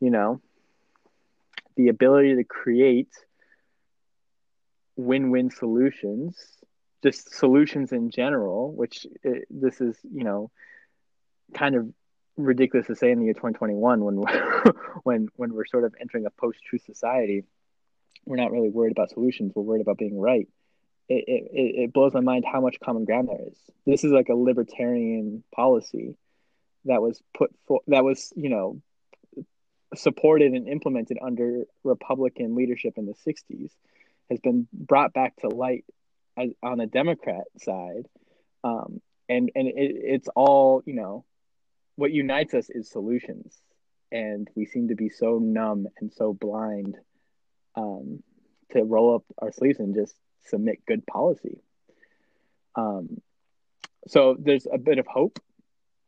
you 0.00 0.10
know, 0.10 0.40
the 1.76 1.88
ability 1.88 2.34
to 2.36 2.44
create 2.44 3.08
win-win 4.96 5.48
solutions 5.48 6.36
just 7.04 7.32
solutions 7.32 7.92
in 7.92 8.10
general 8.10 8.72
which 8.72 9.06
it, 9.22 9.46
this 9.48 9.80
is 9.80 9.96
you 10.12 10.24
know 10.24 10.50
kind 11.54 11.74
of 11.74 11.88
ridiculous 12.36 12.86
to 12.86 12.94
say 12.94 13.10
in 13.10 13.18
the 13.18 13.24
year 13.24 13.34
2021 13.34 14.04
when 14.04 14.16
when 15.02 15.28
when 15.36 15.52
we're 15.52 15.66
sort 15.66 15.84
of 15.84 15.94
entering 16.00 16.24
a 16.24 16.30
post-truth 16.30 16.84
society 16.84 17.44
we're 18.28 18.36
not 18.36 18.52
really 18.52 18.68
worried 18.68 18.92
about 18.92 19.10
solutions. 19.10 19.52
We're 19.54 19.62
worried 19.62 19.80
about 19.80 19.98
being 19.98 20.20
right. 20.20 20.46
It, 21.08 21.24
it, 21.26 21.80
it 21.84 21.92
blows 21.92 22.12
my 22.12 22.20
mind 22.20 22.44
how 22.50 22.60
much 22.60 22.76
common 22.84 23.06
ground 23.06 23.28
there 23.28 23.48
is. 23.48 23.56
This 23.86 24.04
is 24.04 24.12
like 24.12 24.28
a 24.28 24.34
libertarian 24.34 25.42
policy 25.54 26.16
that 26.84 27.00
was 27.00 27.20
put 27.36 27.50
for 27.66 27.80
that 27.88 28.04
was 28.04 28.32
you 28.36 28.50
know 28.50 28.82
supported 29.94 30.52
and 30.52 30.68
implemented 30.68 31.18
under 31.22 31.64
Republican 31.82 32.54
leadership 32.54 32.94
in 32.98 33.06
the 33.06 33.14
60s 33.26 33.70
has 34.28 34.38
been 34.40 34.68
brought 34.72 35.14
back 35.14 35.34
to 35.36 35.48
light 35.48 35.86
as, 36.36 36.50
on 36.62 36.76
the 36.76 36.86
Democrat 36.86 37.44
side. 37.58 38.06
Um, 38.62 39.00
and 39.30 39.50
and 39.54 39.66
it, 39.68 39.72
it's 39.76 40.28
all, 40.36 40.82
you 40.84 40.92
know, 40.92 41.24
what 41.98 42.12
unites 42.12 42.54
us 42.54 42.70
is 42.70 42.88
solutions. 42.88 43.60
And 44.12 44.48
we 44.54 44.66
seem 44.66 44.88
to 44.88 44.94
be 44.94 45.08
so 45.08 45.38
numb 45.38 45.88
and 46.00 46.12
so 46.12 46.32
blind 46.32 46.96
um, 47.74 48.22
to 48.70 48.84
roll 48.84 49.16
up 49.16 49.24
our 49.38 49.50
sleeves 49.50 49.80
and 49.80 49.96
just 49.96 50.14
submit 50.46 50.86
good 50.86 51.04
policy. 51.06 51.60
Um, 52.76 53.20
so 54.06 54.36
there's 54.38 54.68
a 54.72 54.78
bit 54.78 54.98
of 54.98 55.08
hope 55.08 55.40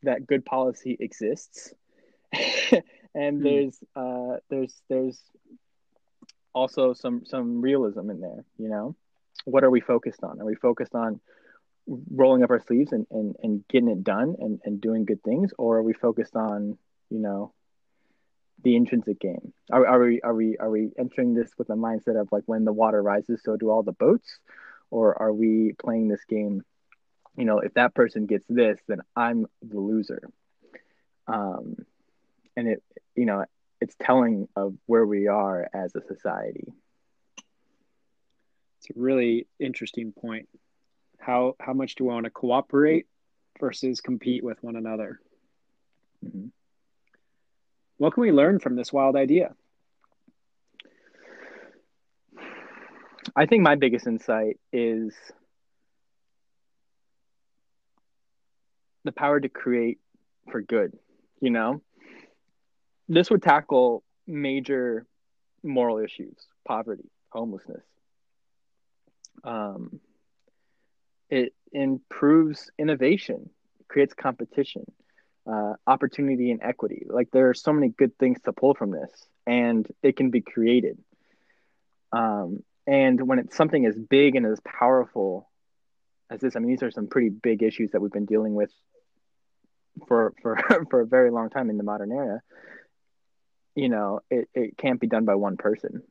that 0.04 0.28
good 0.28 0.44
policy 0.44 0.96
exists. 0.98 1.74
and 2.32 3.40
mm. 3.40 3.42
there's 3.42 3.78
uh, 3.96 4.36
there's 4.48 4.80
there's 4.88 5.20
also 6.54 6.94
some 6.94 7.24
some 7.26 7.60
realism 7.60 8.10
in 8.10 8.20
there. 8.20 8.44
You 8.58 8.68
know, 8.68 8.96
what 9.44 9.64
are 9.64 9.70
we 9.70 9.80
focused 9.80 10.22
on? 10.22 10.40
Are 10.40 10.46
we 10.46 10.54
focused 10.54 10.94
on 10.94 11.20
rolling 12.10 12.42
up 12.42 12.50
our 12.50 12.60
sleeves 12.60 12.92
and, 12.92 13.06
and, 13.10 13.36
and 13.42 13.64
getting 13.68 13.88
it 13.88 14.04
done 14.04 14.36
and, 14.38 14.60
and 14.64 14.80
doing 14.80 15.04
good 15.04 15.22
things, 15.22 15.52
or 15.58 15.78
are 15.78 15.82
we 15.82 15.92
focused 15.92 16.36
on 16.36 16.78
you 17.10 17.18
know 17.18 17.52
the 18.62 18.76
intrinsic 18.76 19.18
game? 19.18 19.52
Are, 19.70 19.86
are 19.86 20.00
we 20.00 20.20
are 20.20 20.34
we 20.34 20.56
are 20.58 20.70
we 20.70 20.90
entering 20.98 21.34
this 21.34 21.50
with 21.58 21.70
a 21.70 21.74
mindset 21.74 22.20
of 22.20 22.28
like 22.30 22.44
when 22.46 22.64
the 22.64 22.72
water 22.72 23.02
rises, 23.02 23.40
so 23.42 23.56
do 23.56 23.70
all 23.70 23.82
the 23.82 23.92
boats, 23.92 24.38
or 24.90 25.20
are 25.20 25.32
we 25.32 25.74
playing 25.78 26.08
this 26.08 26.24
game? 26.28 26.62
You 27.36 27.44
know, 27.44 27.58
if 27.60 27.74
that 27.74 27.94
person 27.94 28.26
gets 28.26 28.44
this, 28.48 28.78
then 28.86 29.00
I'm 29.16 29.46
the 29.62 29.78
loser. 29.78 30.22
Um, 31.26 31.76
and 32.56 32.68
it 32.68 32.82
you 33.14 33.26
know 33.26 33.44
it's 33.80 33.96
telling 34.00 34.48
of 34.56 34.74
where 34.86 35.06
we 35.06 35.26
are 35.26 35.68
as 35.72 35.94
a 35.94 36.02
society 36.02 36.72
it's 38.78 38.90
a 38.96 39.00
really 39.00 39.46
interesting 39.58 40.12
point 40.12 40.48
how 41.20 41.54
how 41.60 41.72
much 41.72 41.94
do 41.94 42.04
we 42.04 42.12
want 42.12 42.24
to 42.24 42.30
cooperate 42.30 43.06
versus 43.60 44.00
compete 44.00 44.42
with 44.42 44.62
one 44.62 44.76
another? 44.76 45.20
Mm-hmm. 46.24 46.48
what 47.96 48.12
can 48.12 48.20
we 48.20 48.30
learn 48.30 48.58
from 48.58 48.76
this 48.76 48.92
wild 48.92 49.16
idea? 49.16 49.54
I 53.34 53.46
think 53.46 53.62
my 53.62 53.76
biggest 53.76 54.06
insight 54.06 54.58
is 54.70 55.14
the 59.04 59.12
power 59.12 59.40
to 59.40 59.48
create 59.48 59.98
for 60.50 60.60
good 60.60 60.98
you 61.40 61.50
know? 61.50 61.80
This 63.08 63.30
would 63.30 63.42
tackle 63.42 64.04
major 64.26 65.06
moral 65.62 65.98
issues 65.98 66.36
poverty 66.66 67.10
homelessness. 67.30 67.82
Um, 69.42 70.00
it 71.30 71.54
improves 71.72 72.70
innovation 72.78 73.50
creates 73.88 74.14
competition 74.14 74.84
uh, 75.50 75.74
opportunity 75.86 76.50
and 76.50 76.62
equity. 76.62 77.06
Like 77.08 77.30
there 77.32 77.48
are 77.48 77.54
so 77.54 77.72
many 77.72 77.88
good 77.88 78.16
things 78.18 78.40
to 78.44 78.52
pull 78.52 78.74
from 78.74 78.90
this 78.90 79.10
and 79.46 79.86
it 80.02 80.16
can 80.16 80.30
be 80.30 80.42
created. 80.42 80.98
Um, 82.12 82.62
and 82.86 83.26
when 83.26 83.38
it's 83.38 83.56
something 83.56 83.86
as 83.86 83.96
big 83.96 84.36
and 84.36 84.46
as 84.46 84.60
powerful 84.60 85.48
as 86.28 86.40
this 86.40 86.54
i 86.56 86.60
mean 86.60 86.70
these 86.70 86.82
are 86.82 86.90
some 86.90 87.08
pretty 87.08 87.28
big 87.28 87.62
issues 87.62 87.90
that 87.90 88.00
we've 88.00 88.12
been 88.12 88.24
dealing 88.24 88.54
with 88.54 88.70
for 90.06 90.34
for 90.42 90.56
for 90.90 91.00
a 91.00 91.06
very 91.06 91.30
long 91.30 91.50
time 91.50 91.70
in 91.70 91.76
the 91.76 91.84
modern 91.84 92.12
era. 92.12 92.40
You 93.74 93.88
know, 93.88 94.20
it, 94.30 94.48
it 94.52 94.76
can't 94.76 95.00
be 95.00 95.06
done 95.06 95.24
by 95.24 95.36
one 95.36 95.56
person. 95.56 96.02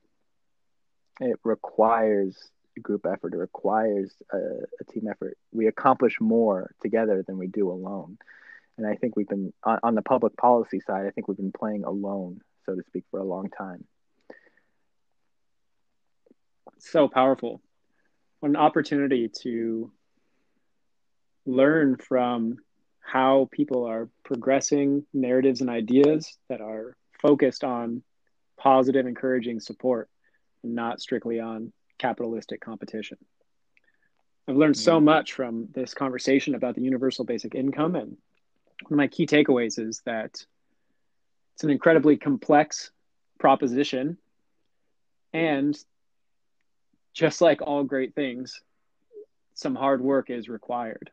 It 1.20 1.38
requires 1.44 2.38
group 2.82 3.06
effort. 3.06 3.34
It 3.34 3.38
requires 3.38 4.14
a, 4.32 4.38
a 4.38 4.84
team 4.92 5.08
effort. 5.10 5.38
We 5.52 5.68
accomplish 5.68 6.20
more 6.20 6.74
together 6.82 7.24
than 7.26 7.38
we 7.38 7.48
do 7.48 7.72
alone. 7.72 8.18
And 8.78 8.88
I 8.88 8.96
think 8.96 9.16
we've 9.16 9.28
been 9.28 9.54
on, 9.64 9.80
on 9.84 9.96
the 9.96 10.02
public 10.02 10.38
policy 10.38 10.80
side. 10.80 11.06
I 11.06 11.12
think 11.12 11.28
we've 11.28 11.38
been 11.38 11.52
playing 11.52 11.84
alone, 11.84 12.42
so 12.66 12.76
to 12.76 12.84
speak, 12.88 13.04
for 13.12 13.20
a 13.20 13.26
long 13.26 13.50
time. 13.50 13.86
So 16.80 17.08
powerful. 17.08 17.62
What 18.40 18.50
an 18.50 18.56
opportunity 18.56 19.30
to 19.42 19.92
learn 21.46 21.98
from 21.98 22.58
how 23.02 23.50
people 23.52 23.86
are 23.86 24.10
progressing 24.24 25.06
narratives 25.14 25.62
and 25.62 25.70
ideas 25.70 26.38
that 26.48 26.62
are 26.62 26.96
focused 27.22 27.64
on 27.64 28.04
positive, 28.58 29.08
encouraging 29.08 29.60
support 29.60 30.10
and 30.64 30.76
not 30.76 31.02
strictly 31.02 31.40
on 31.40 31.74
capitalistic 32.00 32.62
competition. 32.62 33.18
I've 34.48 34.56
learned 34.56 34.78
so 34.78 34.96
mm-hmm. 34.96 35.06
much 35.06 35.34
from 35.34 35.68
this 35.74 35.94
conversation 35.94 36.56
about 36.56 36.74
the 36.74 36.82
universal 36.82 37.24
basic 37.24 37.54
income. 37.54 37.96
And 37.96 38.18
one 38.88 38.94
of 38.94 38.98
my 38.98 39.08
key 39.08 39.28
takeaways 39.28 39.78
is 39.78 40.02
that 40.06 40.44
it's 41.54 41.64
an 41.64 41.70
incredibly 41.70 42.18
complex 42.18 42.92
proposition. 43.40 44.18
And 45.34 45.78
just 47.14 47.42
like 47.42 47.62
all 47.62 47.84
great 47.84 48.16
things, 48.16 48.62
some 49.54 49.76
hard 49.76 50.02
work 50.02 50.32
is 50.32 50.50
required. 50.50 51.12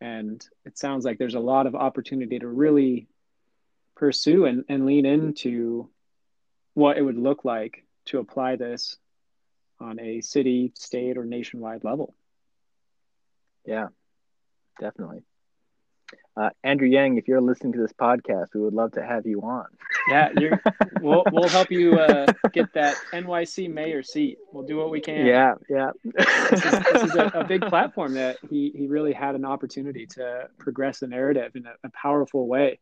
And 0.00 0.44
it 0.64 0.76
sounds 0.76 1.04
like 1.04 1.18
there's 1.18 1.34
a 1.34 1.40
lot 1.40 1.66
of 1.66 1.74
opportunity 1.74 2.38
to 2.38 2.48
really 2.48 3.06
pursue 3.94 4.44
and, 4.44 4.64
and 4.68 4.86
lean 4.86 5.06
into 5.06 5.88
what 6.74 6.98
it 6.98 7.02
would 7.02 7.16
look 7.16 7.44
like 7.44 7.84
to 8.06 8.18
apply 8.18 8.56
this 8.56 8.96
on 9.80 10.00
a 10.00 10.20
city, 10.20 10.72
state, 10.74 11.18
or 11.18 11.24
nationwide 11.24 11.84
level. 11.84 12.14
Yeah, 13.64 13.88
definitely. 14.80 15.22
Uh, 16.36 16.50
Andrew 16.62 16.86
Yang, 16.86 17.16
if 17.16 17.28
you're 17.28 17.40
listening 17.40 17.72
to 17.72 17.78
this 17.80 17.92
podcast, 17.92 18.48
we 18.54 18.60
would 18.60 18.74
love 18.74 18.92
to 18.92 19.02
have 19.02 19.26
you 19.26 19.40
on. 19.40 19.66
Yeah, 20.08 20.28
we'll 21.00 21.24
we'll 21.32 21.48
help 21.48 21.70
you 21.70 21.98
uh, 21.98 22.26
get 22.52 22.72
that 22.74 22.96
NYC 23.12 23.72
mayor 23.72 24.02
seat. 24.02 24.38
We'll 24.52 24.66
do 24.66 24.76
what 24.76 24.90
we 24.90 25.00
can. 25.00 25.24
Yeah, 25.24 25.54
yeah. 25.68 25.90
this 26.04 26.62
is, 26.62 26.78
this 26.92 27.02
is 27.02 27.14
a, 27.14 27.30
a, 27.34 27.44
big 27.44 27.62
platform 27.68 28.14
that 28.14 28.36
he 28.50 28.70
he 28.76 28.86
really 28.86 29.14
had 29.14 29.34
an 29.34 29.46
opportunity 29.46 30.06
to 30.08 30.48
progress 30.58 31.00
the 31.00 31.06
narrative 31.06 31.56
in 31.56 31.66
a, 31.66 31.72
a 31.84 31.90
powerful 31.90 32.46
way, 32.46 32.80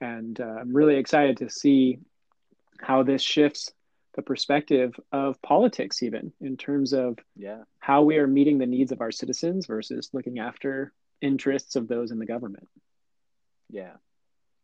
and 0.00 0.40
uh, 0.40 0.44
I'm 0.44 0.74
really 0.74 0.96
excited 0.96 1.36
to 1.38 1.50
see 1.50 1.98
how 2.80 3.02
this 3.02 3.22
shifts 3.22 3.70
the 4.14 4.22
perspective 4.22 4.98
of 5.12 5.40
politics, 5.42 6.02
even 6.02 6.32
in 6.40 6.56
terms 6.56 6.92
of 6.92 7.18
yeah 7.36 7.62
how 7.78 8.02
we 8.02 8.18
are 8.18 8.26
meeting 8.26 8.58
the 8.58 8.66
needs 8.66 8.92
of 8.92 9.00
our 9.00 9.12
citizens 9.12 9.66
versus 9.66 10.10
looking 10.12 10.38
after 10.38 10.92
interests 11.20 11.76
of 11.76 11.88
those 11.88 12.10
in 12.10 12.18
the 12.18 12.26
government. 12.26 12.68
Yeah, 13.70 13.94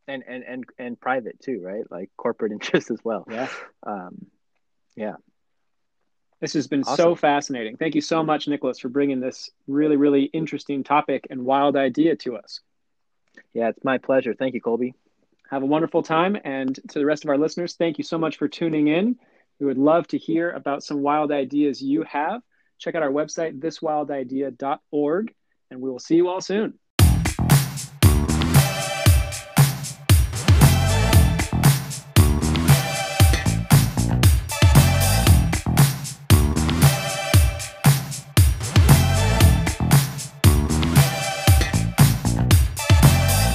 and 0.07 0.23
and 0.27 0.45
and 0.45 0.65
and 0.79 1.01
private 1.01 1.41
too, 1.41 1.61
right? 1.63 1.85
Like 1.91 2.11
corporate 2.17 2.53
interests 2.61 2.91
as 2.91 3.01
well. 3.05 3.25
Yeah, 3.31 3.49
um, 3.83 4.27
yeah. 4.97 5.15
This 6.41 6.55
has 6.55 6.69
been 6.69 6.83
awesome. 6.83 6.97
so 6.97 7.15
fascinating. 7.15 7.77
Thank 7.77 7.95
you 7.95 8.01
so 8.01 8.23
much, 8.23 8.49
Nicholas, 8.49 8.79
for 8.79 8.89
bringing 8.89 9.21
this 9.21 9.51
really, 9.67 9.97
really 9.97 10.23
interesting 10.25 10.83
topic 10.85 11.27
and 11.29 11.45
wild 11.45 11.77
idea 11.77 12.17
to 12.17 12.37
us. 12.37 12.61
Yeah, 13.53 13.69
it's 13.69 13.85
my 13.85 13.99
pleasure. 13.99 14.33
Thank 14.33 14.55
you, 14.55 14.61
Colby. 14.63 14.95
Have 15.51 15.63
a 15.63 15.67
wonderful 15.67 16.03
time. 16.03 16.39
And 16.43 16.75
to 16.91 16.99
the 16.99 17.05
rest 17.05 17.25
of 17.25 17.31
our 17.31 17.37
listeners, 17.37 17.75
thank 17.75 17.99
you 17.99 18.05
so 18.05 18.17
much 18.17 18.39
for 18.39 18.49
tuning 18.49 18.89
in. 18.89 19.17
We 19.61 19.67
would 19.67 19.79
love 19.79 20.09
to 20.09 20.19
hear 20.19 20.51
about 20.51 20.83
some 20.83 21.03
wild 21.03 21.31
ideas 21.31 21.83
you 21.83 22.03
have. 22.05 22.41
Check 22.79 22.95
out 22.95 23.03
our 23.03 23.11
website, 23.11 23.61
thiswildidea.org, 23.61 25.35
and 25.71 25.81
we 25.81 25.91
will 25.91 25.99
see 25.99 26.17
you 26.17 26.29
all 26.29 26.41
soon. 26.41 26.79